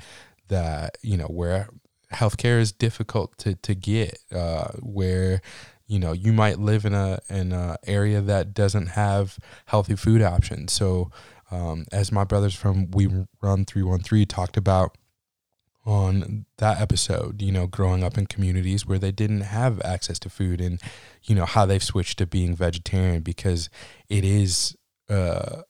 that 0.49 0.99
you 1.01 1.17
know 1.17 1.27
where 1.27 1.69
healthcare 2.13 2.61
is 2.61 2.73
difficult 2.73 3.37
to 3.39 3.55
to 3.57 3.75
get, 3.75 4.19
uh, 4.31 4.69
where 4.81 5.41
you 5.87 5.99
know 5.99 6.13
you 6.13 6.33
might 6.33 6.59
live 6.59 6.85
in 6.85 6.95
a 6.95 7.19
in 7.29 7.53
a 7.53 7.77
area 7.87 8.21
that 8.21 8.53
doesn't 8.53 8.89
have 8.89 9.39
healthy 9.67 9.97
food 9.97 10.23
options. 10.23 10.73
So, 10.73 11.11
um, 11.51 11.87
as 11.91 12.13
my 12.13 12.25
brothers 12.25 12.55
from 12.55 12.91
We 12.91 13.09
Run 13.41 13.65
Three 13.65 13.83
One 13.83 14.01
Three 14.01 14.27
talked 14.27 14.57
about 14.57 14.97
on 15.85 16.47
that 16.59 16.81
episode, 16.81 17.43
you 17.43 17.51
know, 17.51 17.67
growing 17.67 18.05
up 18.05 18.17
in 18.17 18.27
communities 18.27 18.87
where 18.87 18.99
they 18.99 19.11
didn't 19.11 19.41
have 19.41 19.81
access 19.83 20.19
to 20.21 20.31
food 20.31 20.61
and, 20.61 20.81
you 21.25 21.35
know, 21.35 21.45
how 21.45 21.67
they've 21.67 21.83
switched 21.83 22.19
to 22.19 22.27
being 22.27 22.55
vegetarian 22.55 23.23
because 23.23 23.69
it 24.09 24.25
is 24.25 24.77
uh, 25.09 25.63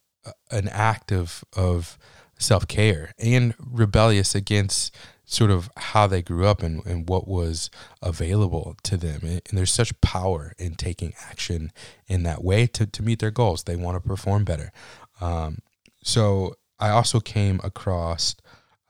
an 0.50 0.69
act 0.69 1.12
of, 1.12 1.42
of 1.57 1.99
self 2.38 2.69
care 2.69 3.14
and 3.19 3.54
rebellious 3.59 4.35
against 4.35 4.95
sort 5.25 5.50
of 5.50 5.71
how 5.76 6.07
they 6.07 6.21
grew 6.21 6.47
up 6.47 6.62
and, 6.62 6.85
and 6.85 7.09
what 7.09 7.26
was 7.26 7.71
available 8.02 8.76
to 8.83 8.97
them. 8.99 9.21
And, 9.23 9.40
there's 9.52 9.73
such 9.73 9.99
power 10.00 10.52
in 10.59 10.75
taking 10.75 11.14
action 11.31 11.73
in 12.07 12.23
that 12.25 12.45
way 12.45 12.66
to, 12.69 12.87
to 12.87 13.02
meet 13.02 13.21
their 13.21 13.31
goals. 13.31 13.64
They 13.64 13.76
want 13.76 13.97
to 13.97 14.07
perform 14.07 14.45
better. 14.45 14.73
Um, 15.21 15.59
so 16.02 16.57
I 16.78 16.90
also 16.90 17.21
came 17.21 17.61
across, 17.64 18.35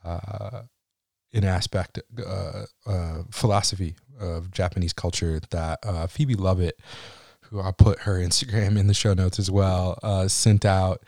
uh, 0.05 0.63
an 1.33 1.45
aspect, 1.45 1.99
uh, 2.25 2.65
uh, 2.87 3.23
philosophy 3.31 3.97
of 4.21 4.51
Japanese 4.51 4.93
culture 4.93 5.41
that 5.51 5.79
uh, 5.83 6.07
Phoebe 6.07 6.35
Lovett, 6.35 6.79
who 7.41 7.61
I'll 7.61 7.73
put 7.73 8.01
her 8.01 8.15
Instagram 8.19 8.79
in 8.79 8.87
the 8.87 8.95
show 8.95 9.15
notes 9.15 9.39
as 9.39 9.51
well, 9.51 9.99
uh, 10.03 10.29
sent 10.29 10.65
out. 10.65 11.03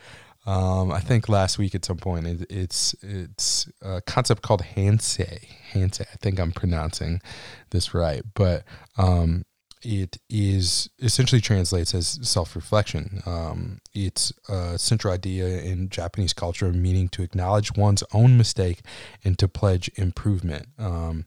Um, 0.46 0.92
I 0.92 1.00
think 1.00 1.30
last 1.30 1.58
week 1.58 1.74
at 1.74 1.86
some 1.86 1.96
point. 1.96 2.26
It, 2.26 2.46
it's 2.50 2.94
it's 3.00 3.66
a 3.80 4.02
concept 4.02 4.42
called 4.42 4.62
Hansei. 4.62 5.46
Hansei. 5.72 6.02
I 6.02 6.16
think 6.20 6.38
I'm 6.38 6.52
pronouncing 6.52 7.22
this 7.70 7.94
right, 7.94 8.22
but 8.34 8.64
um, 8.98 9.44
it 9.84 10.18
is 10.28 10.88
essentially 11.00 11.40
translates 11.40 11.94
as 11.94 12.18
self-reflection. 12.22 13.22
Um, 13.26 13.80
it's 13.92 14.32
a 14.48 14.78
central 14.78 15.12
idea 15.12 15.60
in 15.60 15.88
Japanese 15.88 16.32
culture, 16.32 16.72
meaning 16.72 17.08
to 17.10 17.22
acknowledge 17.22 17.76
one's 17.76 18.02
own 18.12 18.36
mistake 18.36 18.80
and 19.24 19.38
to 19.38 19.48
pledge 19.48 19.90
improvement. 19.96 20.68
Um, 20.78 21.26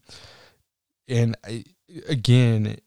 and 1.08 1.36
I, 1.46 1.64
again, 2.08 2.78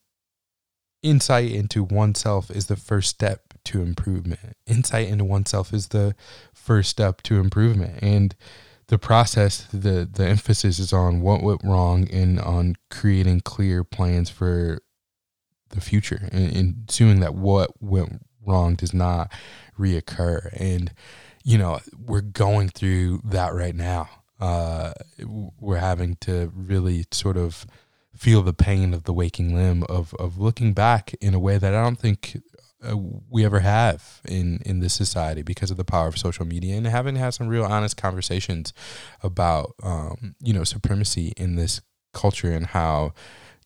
insight 1.02 1.50
into 1.50 1.82
oneself 1.82 2.50
is 2.50 2.66
the 2.66 2.76
first 2.76 3.10
step 3.10 3.54
to 3.64 3.82
improvement. 3.82 4.56
Insight 4.66 5.08
into 5.08 5.24
oneself 5.24 5.72
is 5.72 5.88
the 5.88 6.14
first 6.52 6.90
step 6.90 7.22
to 7.22 7.38
improvement, 7.38 7.98
and 8.02 8.34
the 8.88 8.98
process, 8.98 9.66
the 9.72 10.08
the 10.12 10.26
emphasis 10.26 10.78
is 10.78 10.92
on 10.92 11.20
what 11.20 11.42
went 11.42 11.62
wrong 11.64 12.08
and 12.10 12.40
on 12.40 12.74
creating 12.90 13.40
clear 13.40 13.84
plans 13.84 14.28
for 14.28 14.80
the 15.70 15.80
future 15.80 16.28
and, 16.32 16.56
and 16.56 16.84
assuming 16.88 17.20
that 17.20 17.34
what 17.34 17.70
went 17.82 18.26
wrong 18.46 18.74
does 18.76 18.94
not 18.94 19.32
reoccur. 19.78 20.48
And, 20.58 20.92
you 21.44 21.58
know, 21.58 21.80
we're 21.98 22.20
going 22.20 22.68
through 22.68 23.22
that 23.24 23.54
right 23.54 23.74
now. 23.74 24.08
uh, 24.40 24.92
we're 25.58 25.76
having 25.78 26.16
to 26.16 26.50
really 26.54 27.04
sort 27.12 27.36
of 27.36 27.66
feel 28.16 28.42
the 28.42 28.52
pain 28.52 28.92
of 28.94 29.04
the 29.04 29.12
waking 29.12 29.54
limb 29.54 29.84
of 29.88 30.14
of 30.14 30.38
looking 30.38 30.72
back 30.72 31.14
in 31.20 31.34
a 31.34 31.38
way 31.38 31.58
that 31.58 31.74
I 31.74 31.82
don't 31.82 31.98
think 31.98 32.40
uh, 32.82 32.96
we 33.28 33.44
ever 33.44 33.60
have 33.60 34.20
in 34.26 34.60
in 34.64 34.80
this 34.80 34.94
society 34.94 35.42
because 35.42 35.70
of 35.70 35.76
the 35.76 35.84
power 35.84 36.08
of 36.08 36.18
social 36.18 36.46
media 36.46 36.76
and 36.76 36.86
having 36.86 37.16
have 37.16 37.34
some 37.34 37.48
real 37.48 37.64
honest 37.64 37.96
conversations 37.96 38.72
about 39.22 39.74
um, 39.82 40.34
you 40.40 40.52
know 40.52 40.64
supremacy 40.64 41.32
in 41.36 41.56
this 41.56 41.80
culture 42.12 42.50
and 42.50 42.68
how 42.68 43.12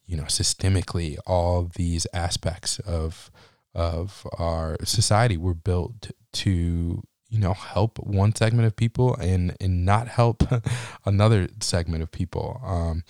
you 0.07 0.17
know 0.17 0.25
systemically 0.25 1.17
all 1.27 1.71
these 1.77 2.07
aspects 2.13 2.79
of 2.81 3.31
of 3.75 4.27
our 4.39 4.77
society 4.85 5.37
were 5.37 5.55
built 5.55 6.11
to 6.33 7.03
you 7.29 7.39
know 7.39 7.55
help 7.55 7.99
one 7.99 8.35
segment 8.35 8.67
of 8.67 8.77
people 8.77 9.17
and 9.17 9.57
and 9.61 9.85
not 9.85 10.09
help 10.09 10.43
another 11.05 11.49
segment 11.61 12.03
of 12.03 12.11
people. 12.11 12.61
Um, 12.65 13.05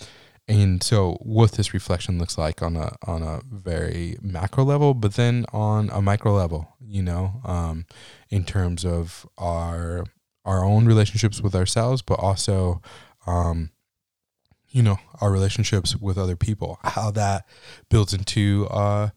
and 0.46 0.82
so 0.82 1.16
what 1.20 1.52
this 1.52 1.72
reflection 1.72 2.18
looks 2.18 2.36
like 2.36 2.62
on 2.62 2.76
a 2.76 2.96
on 3.06 3.22
a 3.22 3.40
very 3.50 4.16
macro 4.20 4.62
level 4.62 4.92
but 4.92 5.14
then 5.14 5.46
on 5.54 5.88
a 5.90 6.02
micro 6.02 6.34
level 6.34 6.76
you 6.80 7.02
know 7.02 7.40
um, 7.44 7.86
in 8.28 8.44
terms 8.44 8.84
of 8.84 9.26
our 9.38 10.04
our 10.44 10.62
own 10.62 10.84
relationships 10.84 11.40
with 11.40 11.54
ourselves 11.54 12.02
but 12.02 12.18
also 12.18 12.82
um, 13.26 13.70
you 14.74 14.82
know 14.82 14.98
our 15.20 15.30
relationships 15.30 15.96
with 15.96 16.18
other 16.18 16.36
people 16.36 16.78
how 16.82 17.10
that 17.10 17.46
builds 17.88 18.12
into 18.12 18.66
uh 18.70 19.08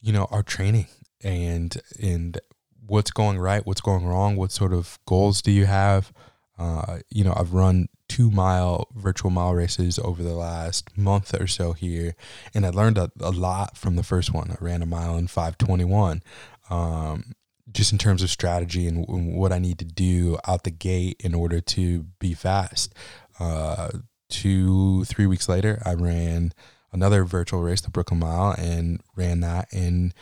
you 0.00 0.12
know 0.12 0.28
our 0.30 0.42
training 0.42 0.86
and 1.24 1.78
and 2.00 2.38
what's 2.86 3.10
going 3.10 3.38
right 3.38 3.66
what's 3.66 3.80
going 3.80 4.06
wrong 4.06 4.36
what 4.36 4.52
sort 4.52 4.72
of 4.72 5.00
goals 5.06 5.42
do 5.42 5.50
you 5.50 5.64
have? 5.64 6.12
Uh, 6.58 7.00
you 7.10 7.22
know 7.22 7.34
i've 7.36 7.52
run 7.52 7.86
two 8.08 8.30
mile 8.30 8.88
virtual 8.94 9.30
mile 9.30 9.52
races 9.52 9.98
over 9.98 10.22
the 10.22 10.34
last 10.34 10.96
month 10.96 11.38
or 11.38 11.46
so 11.46 11.72
here 11.72 12.14
and 12.54 12.64
i 12.64 12.70
learned 12.70 12.96
a, 12.96 13.10
a 13.20 13.30
lot 13.30 13.76
from 13.76 13.96
the 13.96 14.02
first 14.02 14.32
one. 14.32 14.50
I 14.50 14.56
ran 14.60 14.80
a 14.80 14.86
mile 14.86 15.18
in 15.18 15.26
521 15.26 16.22
um, 16.70 17.32
just 17.70 17.92
in 17.92 17.98
terms 17.98 18.22
of 18.22 18.30
strategy 18.30 18.86
and, 18.86 19.06
and, 19.06 19.34
what 19.34 19.52
i 19.52 19.58
need 19.58 19.78
to 19.80 19.84
do 19.84 20.38
out 20.46 20.64
the 20.64 20.70
gate 20.70 21.20
in 21.22 21.34
order 21.34 21.60
to 21.60 22.04
be 22.20 22.32
fast. 22.32 22.94
Uh, 23.38 23.90
two 24.28 25.04
three 25.04 25.26
weeks 25.26 25.48
later 25.48 25.80
i 25.84 25.92
ran 25.94 26.52
another 26.92 27.24
virtual 27.24 27.62
race 27.62 27.80
the 27.80 27.90
brooklyn 27.90 28.20
mile 28.20 28.54
and 28.58 29.00
ran 29.14 29.40
that 29.40 29.68
in 29.72 30.12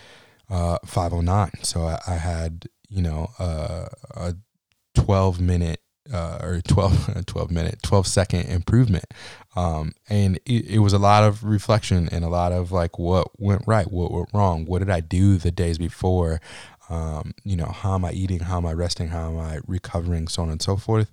uh, 0.50 0.78
509 0.84 1.50
so 1.62 1.82
I, 1.82 1.98
I, 2.06 2.14
had 2.16 2.66
you 2.88 3.00
know 3.00 3.30
uh, 3.38 3.86
a 4.14 4.34
12 4.94 5.40
minute 5.40 5.80
uh, 6.12 6.38
or 6.42 6.60
12, 6.60 7.24
12 7.26 7.50
minute, 7.50 7.78
12 7.82 8.06
second 8.06 8.46
improvement. 8.46 9.04
Um, 9.56 9.92
and 10.08 10.36
it, 10.44 10.66
it, 10.66 10.78
was 10.80 10.92
a 10.92 10.98
lot 10.98 11.24
of 11.24 11.44
reflection 11.44 12.08
and 12.10 12.24
a 12.24 12.28
lot 12.28 12.52
of 12.52 12.72
like 12.72 12.98
what 12.98 13.28
went 13.38 13.62
right, 13.66 13.90
what 13.90 14.12
went 14.12 14.28
wrong, 14.34 14.66
what 14.66 14.80
did 14.80 14.90
I 14.90 15.00
do 15.00 15.38
the 15.38 15.50
days 15.50 15.78
before? 15.78 16.40
Um, 16.90 17.32
you 17.44 17.56
know, 17.56 17.66
how 17.66 17.94
am 17.94 18.04
I 18.04 18.12
eating? 18.12 18.40
How 18.40 18.58
am 18.58 18.66
I 18.66 18.72
resting? 18.72 19.08
How 19.08 19.30
am 19.30 19.38
I 19.38 19.60
recovering? 19.66 20.28
So 20.28 20.42
on 20.42 20.50
and 20.50 20.60
so 20.60 20.76
forth. 20.76 21.10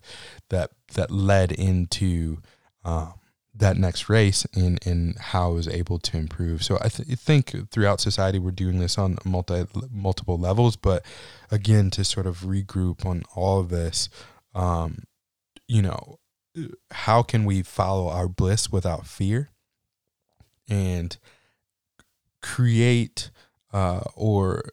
That 0.49 0.71
that 0.95 1.09
led 1.09 1.51
into 1.53 2.39
um, 2.83 3.13
that 3.53 3.77
next 3.77 4.09
race 4.09 4.45
and 4.55 4.79
and 4.85 5.17
how 5.17 5.49
I 5.49 5.53
was 5.53 5.67
able 5.67 5.99
to 5.99 6.17
improve. 6.17 6.63
So 6.63 6.77
I 6.81 6.89
th- 6.89 7.19
think 7.19 7.69
throughout 7.71 7.99
society 7.99 8.39
we're 8.39 8.51
doing 8.51 8.79
this 8.79 8.97
on 8.97 9.17
multi 9.25 9.65
multiple 9.91 10.37
levels, 10.37 10.75
but 10.75 11.05
again 11.49 11.89
to 11.91 12.03
sort 12.03 12.25
of 12.25 12.39
regroup 12.39 13.05
on 13.05 13.23
all 13.35 13.59
of 13.59 13.69
this 13.69 14.09
um, 14.53 15.03
you 15.67 15.81
know, 15.81 16.19
how 16.91 17.23
can 17.23 17.45
we 17.45 17.63
follow 17.63 18.09
our 18.09 18.27
bliss 18.27 18.71
without 18.71 19.07
fear 19.07 19.51
and 20.69 21.17
create 22.41 23.29
uh, 23.71 24.01
or 24.15 24.63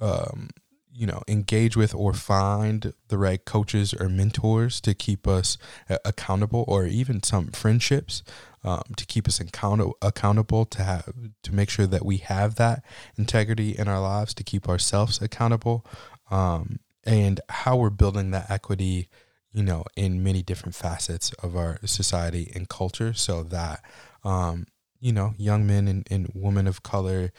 um, 0.00 0.50
you 0.98 1.06
know 1.06 1.22
engage 1.28 1.76
with 1.76 1.94
or 1.94 2.12
find 2.12 2.92
the 3.08 3.18
right 3.18 3.44
coaches 3.44 3.94
or 3.94 4.08
mentors 4.08 4.80
to 4.80 4.94
keep 4.94 5.26
us 5.26 5.56
accountable 6.04 6.64
or 6.66 6.86
even 6.86 7.22
some 7.22 7.48
friendships 7.48 8.22
um, 8.64 8.82
to 8.96 9.06
keep 9.06 9.28
us 9.28 9.38
account- 9.38 9.94
accountable 10.02 10.64
to 10.64 10.82
have 10.82 11.08
to 11.42 11.54
make 11.54 11.70
sure 11.70 11.86
that 11.86 12.04
we 12.04 12.16
have 12.16 12.56
that 12.56 12.84
integrity 13.16 13.78
in 13.78 13.86
our 13.86 14.00
lives 14.00 14.34
to 14.34 14.42
keep 14.42 14.68
ourselves 14.68 15.22
accountable 15.22 15.86
um, 16.30 16.80
and 17.04 17.40
how 17.48 17.76
we're 17.76 17.90
building 17.90 18.32
that 18.32 18.50
equity 18.50 19.08
you 19.52 19.62
know, 19.62 19.84
in 19.96 20.22
many 20.22 20.42
different 20.42 20.74
facets 20.74 21.32
of 21.42 21.56
our 21.56 21.78
society 21.84 22.52
and 22.54 22.68
culture 22.68 23.14
so 23.14 23.42
that, 23.42 23.82
um, 24.24 24.66
you 25.00 25.12
know, 25.12 25.34
young 25.38 25.66
men 25.66 25.88
and, 25.88 26.06
and 26.10 26.30
women 26.34 26.66
of 26.66 26.82
color 26.82 27.32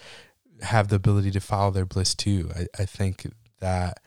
have 0.61 0.87
the 0.87 0.95
ability 0.95 1.31
to 1.31 1.39
follow 1.39 1.71
their 1.71 1.85
bliss 1.85 2.15
too. 2.15 2.49
I, 2.55 2.65
I 2.81 2.85
think 2.85 3.31
that 3.59 3.99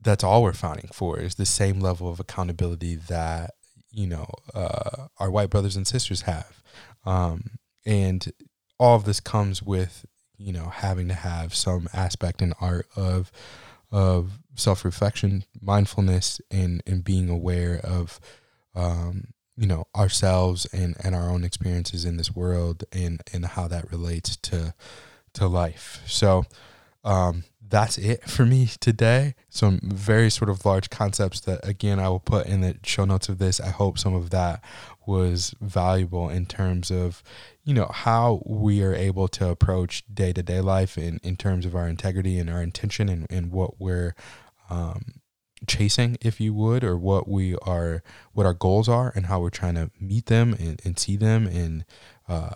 that's 0.00 0.24
all 0.24 0.42
we're 0.42 0.52
fighting 0.52 0.90
for 0.92 1.18
is 1.18 1.36
the 1.36 1.46
same 1.46 1.80
level 1.80 2.08
of 2.10 2.18
accountability 2.18 2.96
that, 2.96 3.52
you 3.90 4.06
know, 4.06 4.26
uh, 4.54 5.06
our 5.18 5.30
white 5.30 5.50
brothers 5.50 5.76
and 5.76 5.86
sisters 5.86 6.22
have. 6.22 6.62
Um, 7.04 7.58
and 7.86 8.32
all 8.78 8.96
of 8.96 9.04
this 9.04 9.20
comes 9.20 9.62
with, 9.62 10.04
you 10.36 10.52
know, 10.52 10.66
having 10.66 11.08
to 11.08 11.14
have 11.14 11.54
some 11.54 11.88
aspect 11.92 12.42
in 12.42 12.52
art 12.60 12.86
of, 12.96 13.30
of 13.92 14.38
self 14.56 14.84
reflection, 14.84 15.44
mindfulness, 15.60 16.40
and 16.50 16.82
and 16.86 17.04
being 17.04 17.28
aware 17.28 17.80
of, 17.84 18.18
um, 18.74 19.28
you 19.56 19.66
know, 19.66 19.84
ourselves 19.94 20.66
and 20.72 20.96
and 21.04 21.14
our 21.14 21.28
own 21.30 21.44
experiences 21.44 22.04
in 22.04 22.16
this 22.16 22.34
world, 22.34 22.84
and 22.92 23.22
and 23.32 23.44
how 23.44 23.68
that 23.68 23.90
relates 23.90 24.36
to 24.38 24.74
to 25.34 25.46
life. 25.46 26.00
So, 26.06 26.44
um, 27.04 27.44
that's 27.72 27.96
it 27.96 28.28
for 28.28 28.44
me 28.44 28.68
today. 28.80 29.34
Some 29.48 29.80
very 29.82 30.30
sort 30.30 30.50
of 30.50 30.66
large 30.66 30.90
concepts 30.90 31.40
that, 31.40 31.66
again, 31.66 31.98
I 31.98 32.10
will 32.10 32.20
put 32.20 32.46
in 32.46 32.60
the 32.60 32.76
show 32.84 33.06
notes 33.06 33.30
of 33.30 33.38
this. 33.38 33.60
I 33.60 33.70
hope 33.70 33.98
some 33.98 34.14
of 34.14 34.28
that 34.28 34.62
was 35.06 35.54
valuable 35.58 36.28
in 36.28 36.44
terms 36.44 36.90
of, 36.90 37.22
you 37.64 37.72
know, 37.72 37.90
how 37.90 38.42
we 38.44 38.82
are 38.82 38.94
able 38.94 39.26
to 39.28 39.48
approach 39.48 40.04
day 40.12 40.34
to 40.34 40.42
day 40.42 40.60
life 40.60 40.98
in, 40.98 41.18
in 41.22 41.36
terms 41.36 41.64
of 41.64 41.74
our 41.74 41.88
integrity 41.88 42.38
and 42.38 42.50
our 42.50 42.62
intention 42.62 43.08
and, 43.08 43.26
and 43.30 43.50
what 43.50 43.80
we're 43.80 44.14
um, 44.68 45.22
chasing, 45.66 46.18
if 46.20 46.42
you 46.42 46.52
would, 46.52 46.84
or 46.84 46.98
what 46.98 47.26
we 47.26 47.56
are, 47.62 48.02
what 48.34 48.44
our 48.44 48.52
goals 48.52 48.86
are 48.86 49.14
and 49.16 49.26
how 49.26 49.40
we're 49.40 49.48
trying 49.48 49.76
to 49.76 49.90
meet 49.98 50.26
them 50.26 50.52
and, 50.60 50.82
and 50.84 50.98
see 50.98 51.16
them 51.16 51.46
and, 51.46 51.86
uh, 52.28 52.50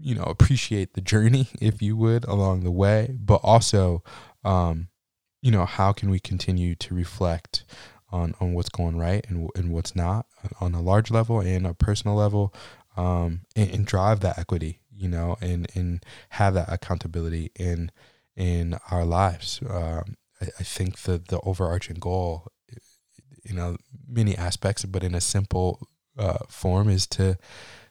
you 0.00 0.16
know, 0.16 0.24
appreciate 0.24 0.94
the 0.94 1.00
journey, 1.00 1.48
if 1.60 1.80
you 1.80 1.96
would, 1.96 2.24
along 2.24 2.64
the 2.64 2.72
way, 2.72 3.16
but 3.20 3.40
also, 3.44 4.02
um, 4.44 4.88
you 5.42 5.50
know, 5.50 5.64
how 5.64 5.92
can 5.92 6.10
we 6.10 6.18
continue 6.18 6.74
to 6.76 6.94
reflect 6.94 7.64
on, 8.10 8.34
on 8.40 8.54
what's 8.54 8.68
going 8.68 8.96
right 8.96 9.24
and, 9.28 9.50
and 9.54 9.70
what's 9.70 9.94
not 9.94 10.26
on 10.60 10.74
a 10.74 10.80
large 10.80 11.10
level 11.10 11.40
and 11.40 11.66
a 11.66 11.74
personal 11.74 12.16
level, 12.16 12.54
um, 12.96 13.42
and, 13.54 13.70
and 13.70 13.86
drive 13.86 14.20
that 14.20 14.38
equity, 14.38 14.80
you 14.90 15.08
know, 15.08 15.36
and, 15.40 15.68
and 15.74 16.04
have 16.30 16.54
that 16.54 16.72
accountability 16.72 17.50
in, 17.54 17.90
in 18.36 18.78
our 18.90 19.04
lives. 19.04 19.60
Um, 19.68 20.16
I, 20.40 20.46
I 20.58 20.62
think 20.62 21.00
the, 21.02 21.18
the 21.18 21.40
overarching 21.40 21.98
goal, 21.98 22.48
you 23.44 23.54
know, 23.54 23.76
many 24.08 24.36
aspects, 24.36 24.84
but 24.84 25.04
in 25.04 25.14
a 25.14 25.20
simple 25.20 25.86
uh, 26.18 26.38
form 26.48 26.88
is 26.88 27.06
to, 27.08 27.36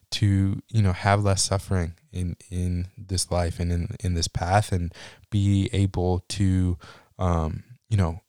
to 0.10 0.62
you 0.70 0.82
know 0.82 0.93
have 0.93 1.24
less 1.24 1.43
suffering 1.43 1.93
in 2.12 2.36
in 2.50 2.88
this 2.98 3.32
life 3.32 3.60
and 3.60 3.72
in 3.72 3.96
in 4.00 4.13
this 4.13 4.28
path 4.28 4.72
and 4.72 4.93
be 5.30 5.70
able 5.74 6.24
to 6.30 6.78
um 7.20 7.63
you 7.89 7.98
know 7.98 8.22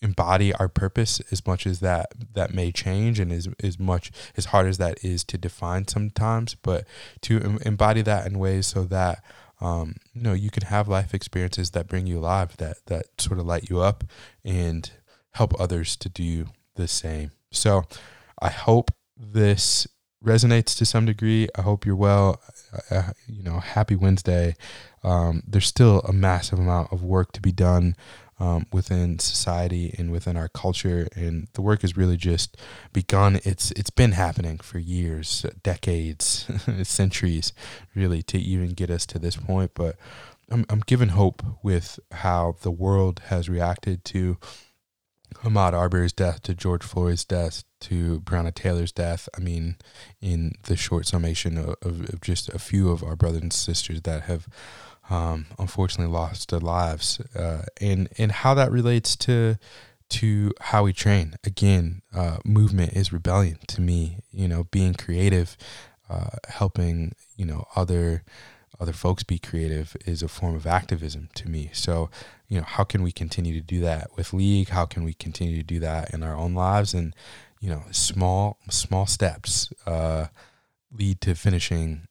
embody 0.00 0.52
our 0.54 0.68
purpose 0.68 1.20
as 1.32 1.44
much 1.46 1.66
as 1.66 1.80
that 1.80 2.12
that 2.34 2.54
may 2.54 2.70
change 2.70 3.18
and 3.18 3.32
as 3.32 3.48
as 3.62 3.78
much 3.78 4.12
as 4.36 4.46
hard 4.46 4.66
as 4.66 4.78
that 4.78 5.04
is 5.04 5.24
to 5.24 5.36
define 5.36 5.86
sometimes 5.86 6.54
but 6.54 6.86
to 7.20 7.58
embody 7.64 8.00
that 8.00 8.26
in 8.26 8.38
ways 8.38 8.66
so 8.66 8.84
that 8.84 9.22
um, 9.60 9.96
you 10.14 10.22
know 10.22 10.32
you 10.32 10.50
can 10.50 10.64
have 10.64 10.88
life 10.88 11.14
experiences 11.14 11.70
that 11.70 11.88
bring 11.88 12.06
you 12.06 12.18
alive 12.18 12.56
that 12.58 12.78
that 12.86 13.06
sort 13.18 13.40
of 13.40 13.46
light 13.46 13.68
you 13.68 13.80
up 13.80 14.04
and 14.44 14.92
help 15.32 15.58
others 15.60 15.96
to 15.96 16.08
do 16.08 16.46
the 16.76 16.88
same. 16.88 17.32
So 17.50 17.84
i 18.40 18.50
hope 18.50 18.92
this 19.16 19.86
resonates 20.24 20.76
to 20.78 20.84
some 20.84 21.06
degree. 21.06 21.48
I 21.56 21.62
hope 21.62 21.86
you're 21.86 21.96
well. 21.96 22.40
Uh, 22.90 23.12
you 23.26 23.42
know, 23.42 23.60
happy 23.60 23.94
Wednesday. 23.94 24.54
Um, 25.02 25.42
there's 25.46 25.66
still 25.66 26.00
a 26.00 26.12
massive 26.12 26.58
amount 26.58 26.92
of 26.92 27.02
work 27.02 27.32
to 27.32 27.40
be 27.40 27.52
done 27.52 27.96
um, 28.40 28.66
within 28.72 29.18
society 29.18 29.94
and 29.98 30.12
within 30.12 30.36
our 30.36 30.48
culture, 30.48 31.08
and 31.16 31.48
the 31.54 31.62
work 31.62 31.82
has 31.82 31.96
really 31.96 32.16
just 32.16 32.56
begun. 32.92 33.40
It's 33.44 33.70
it's 33.72 33.90
been 33.90 34.12
happening 34.12 34.58
for 34.58 34.78
years, 34.78 35.44
decades, 35.62 36.48
centuries, 36.82 37.52
really, 37.94 38.22
to 38.24 38.38
even 38.38 38.70
get 38.70 38.90
us 38.90 39.06
to 39.06 39.18
this 39.18 39.36
point. 39.36 39.72
But 39.74 39.96
I'm 40.50 40.64
I'm 40.68 40.80
given 40.80 41.10
hope 41.10 41.42
with 41.62 41.98
how 42.12 42.56
the 42.62 42.70
world 42.70 43.22
has 43.26 43.48
reacted 43.48 44.04
to 44.06 44.38
Ahmaud 45.44 45.72
Arbery's 45.72 46.12
death, 46.12 46.42
to 46.42 46.54
George 46.54 46.82
Floyd's 46.82 47.24
death, 47.24 47.64
to 47.80 48.20
Breonna 48.20 48.54
Taylor's 48.54 48.92
death. 48.92 49.28
I 49.36 49.40
mean, 49.40 49.76
in 50.20 50.52
the 50.64 50.76
short 50.76 51.06
summation 51.06 51.56
of, 51.58 51.76
of, 51.82 52.20
just 52.20 52.48
a 52.50 52.58
few 52.58 52.90
of 52.90 53.02
our 53.02 53.16
brothers 53.16 53.42
and 53.42 53.52
sisters 53.52 54.02
that 54.02 54.22
have 54.24 54.48
um, 55.10 55.46
unfortunately 55.58 56.12
lost 56.12 56.50
their 56.50 56.60
lives, 56.60 57.20
uh, 57.34 57.62
and 57.80 58.08
and 58.18 58.32
how 58.32 58.54
that 58.54 58.70
relates 58.70 59.16
to 59.16 59.56
to 60.10 60.52
how 60.60 60.84
we 60.84 60.92
train. 60.92 61.34
Again, 61.44 62.02
uh, 62.14 62.38
movement 62.44 62.92
is 62.94 63.12
rebellion 63.12 63.58
to 63.68 63.80
me. 63.80 64.18
You 64.30 64.48
know, 64.48 64.64
being 64.64 64.94
creative, 64.94 65.56
uh, 66.10 66.36
helping 66.48 67.14
you 67.36 67.46
know 67.46 67.66
other 67.76 68.22
other 68.80 68.92
folks 68.92 69.22
be 69.22 69.38
creative 69.38 69.96
is 70.06 70.22
a 70.22 70.28
form 70.28 70.54
of 70.54 70.66
activism 70.66 71.28
to 71.34 71.48
me. 71.48 71.70
So, 71.72 72.10
you 72.48 72.58
know, 72.58 72.64
how 72.64 72.84
can 72.84 73.02
we 73.02 73.10
continue 73.10 73.52
to 73.54 73.60
do 73.60 73.80
that 73.80 74.10
with 74.16 74.32
league? 74.32 74.68
How 74.68 74.84
can 74.84 75.04
we 75.04 75.14
continue 75.14 75.56
to 75.56 75.64
do 75.64 75.80
that 75.80 76.14
in 76.14 76.22
our 76.22 76.36
own 76.36 76.54
lives? 76.54 76.94
And 76.94 77.14
you 77.60 77.70
know, 77.70 77.82
small 77.90 78.58
small 78.70 79.06
steps 79.06 79.72
uh, 79.86 80.26
lead 80.92 81.20
to 81.22 81.34
finishing 81.34 82.06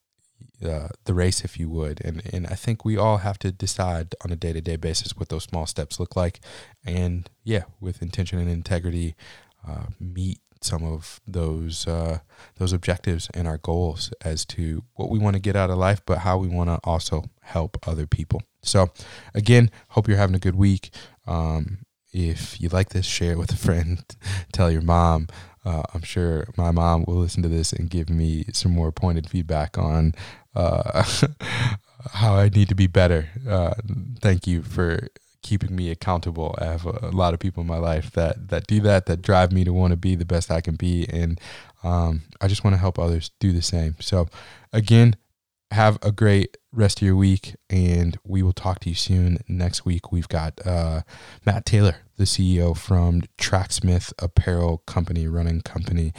uh, 0.66 0.90
the 1.06 1.14
race, 1.14 1.44
if 1.44 1.60
you 1.60 1.70
would. 1.70 2.02
And 2.04 2.22
and 2.34 2.48
I 2.48 2.56
think 2.56 2.84
we 2.84 2.98
all 2.98 3.18
have 3.18 3.40
to 3.40 3.52
decide 3.52 4.16
on 4.24 4.32
a 4.32 4.36
day 4.36 4.54
to 4.54 4.62
day 4.62 4.76
basis 4.76 5.16
what 5.16 5.30
those 5.30 5.44
small 5.44 5.66
steps 5.66 6.00
look 6.00 6.16
like, 6.16 6.40
and 6.86 7.30
yeah, 7.44 7.64
with 7.80 8.02
intention 8.02 8.40
and 8.40 8.50
integrity, 8.50 9.16
uh, 9.68 9.88
meet 10.00 10.40
some 10.62 10.84
of 10.84 11.22
those 11.28 11.88
uh, 11.88 12.20
those 12.56 12.74
objectives 12.74 13.30
and 13.34 13.48
our 13.48 13.58
goals 13.58 14.12
as 14.24 14.46
to 14.46 14.84
what 14.96 15.10
we 15.10 15.20
want 15.20 15.36
to 15.36 15.42
get 15.42 15.56
out 15.56 15.70
of 15.70 15.78
life, 15.78 16.02
but 16.06 16.20
how 16.20 16.38
we 16.38 16.48
want 16.48 16.70
to 16.70 16.80
also 16.84 17.26
help 17.42 17.78
other 17.88 18.08
people. 18.08 18.42
So, 18.62 18.90
again, 19.34 19.72
hope 19.90 20.08
you're 20.08 20.18
having 20.18 20.36
a 20.36 20.40
good 20.40 20.56
week. 20.56 20.92
Um, 21.26 21.80
if 22.12 22.60
you 22.60 22.70
like 22.70 22.89
this, 22.89 23.06
share 23.06 23.34
it 23.34 23.38
with 23.38 23.52
a 23.52 23.58
friend. 23.58 24.04
Tell 24.52 24.72
your 24.72 24.82
mom. 24.82 25.28
Uh, 25.65 25.84
I'm 25.93 26.02
sure 26.02 26.48
my 26.56 26.72
mom 26.72 27.04
will 27.06 27.17
listen 27.17 27.43
to 27.43 27.50
this 27.50 27.74
and 27.74 27.89
give 27.89 28.10
me 28.10 28.46
some 28.54 28.72
more 28.72 28.91
pointed 28.91 29.30
feedback 29.30 29.78
on 29.78 30.13
uh, 30.56 31.04
how 32.13 32.36
I 32.36 32.50
need 32.50 32.70
to 32.70 32.76
be 32.76 32.88
better. 32.88 33.30
Uh, 33.48 33.74
thank 34.22 34.48
you 34.48 34.63
for 34.63 35.10
keeping 35.41 35.76
me 35.76 35.89
accountable. 35.91 36.56
I 36.58 36.65
have 36.65 36.86
a, 36.86 37.00
a, 37.04 37.12
lot 37.12 37.34
of 37.34 37.39
people 37.39 37.62
in 37.62 37.67
my 37.67 37.78
life 37.78 38.12
that 38.12 38.50
that 38.50 38.67
do 38.67 38.80
that, 38.82 39.06
that 39.06 39.22
drive 39.22 39.52
me 39.52 39.63
to 39.63 39.74
want 39.74 39.91
to 39.91 39.98
be 39.98 40.15
the 40.15 40.26
best 40.26 40.52
I 40.52 40.62
can 40.62 40.76
be, 40.76 41.06
and 41.10 41.39
um, 41.84 42.24
I 42.41 42.48
just 42.48 42.63
want 42.63 42.74
to 42.74 42.80
help 42.80 42.98
others 42.98 43.32
do 43.39 43.52
the 43.52 43.62
same. 43.62 43.96
So, 44.00 44.28
again, 44.74 45.15
have 45.71 45.97
a 46.01 46.12
great 46.12 46.58
rest 46.71 47.01
of 47.01 47.06
your 47.06 47.15
week, 47.15 47.56
and 47.69 48.17
we 48.23 48.41
will 48.41 48.53
talk 48.53 48.80
to 48.80 48.89
you 48.89 48.95
soon. 48.95 49.39
Next 49.47 49.86
week, 49.86 50.12
we've 50.12 50.27
got 50.27 50.60
uh, 50.65 51.01
Matt 51.45 51.65
Taylor, 51.65 51.97
the 52.17 52.23
CEO 52.23 52.77
from 52.77 53.23
Tracksmith 53.38 54.13
Apparel 54.19 54.80
Company, 54.86 55.27
running 55.27 55.62
company 55.62 56.13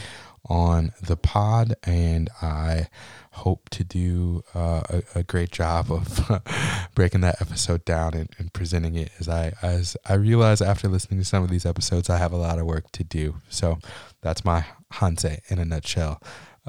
on 0.49 0.93
the 1.03 1.17
pod, 1.17 1.75
and 1.85 2.31
I 2.41 2.89
hope 3.33 3.69
to 3.71 3.85
do 3.85 4.43
uh, 4.55 4.83
a, 4.89 5.03
a, 5.17 5.23
great 5.23 5.51
job 5.51 5.93
of 5.93 6.43
breaking 6.95 7.21
that 7.21 7.41
episode 7.41 7.85
down 7.85 8.15
and, 8.15 8.31
and, 8.39 8.53
presenting 8.53 8.95
it 8.97 9.13
as 9.21 9.29
I 9.29 9.53
as 9.63 9.97
I 10.07 10.15
realize 10.15 10.61
after 10.61 10.89
listening 10.89 11.21
to 11.21 11.25
some 11.25 11.45
of 11.45 11.51
these 11.51 11.67
episodes, 11.67 12.09
I 12.11 12.17
have 12.17 12.33
a 12.33 12.37
lot 12.37 12.59
of 12.59 12.67
work 12.67 12.91
to 12.93 13.05
do. 13.05 13.37
So 13.49 13.79
that's 14.23 14.45
my 14.45 14.65
Hansei 14.95 15.41
in 15.49 15.59
a 15.59 15.65
nutshell. 15.65 16.23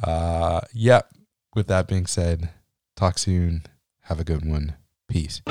Uh, 0.03 0.61
yep. 0.73 1.09
With 1.55 1.67
that 1.67 1.87
being 1.87 2.05
said, 2.05 2.49
talk 2.99 3.17
soon. 3.17 3.63
Have 4.01 4.19
a 4.19 4.25
good 4.25 4.45
one. 4.45 4.75
Peace. 5.07 5.41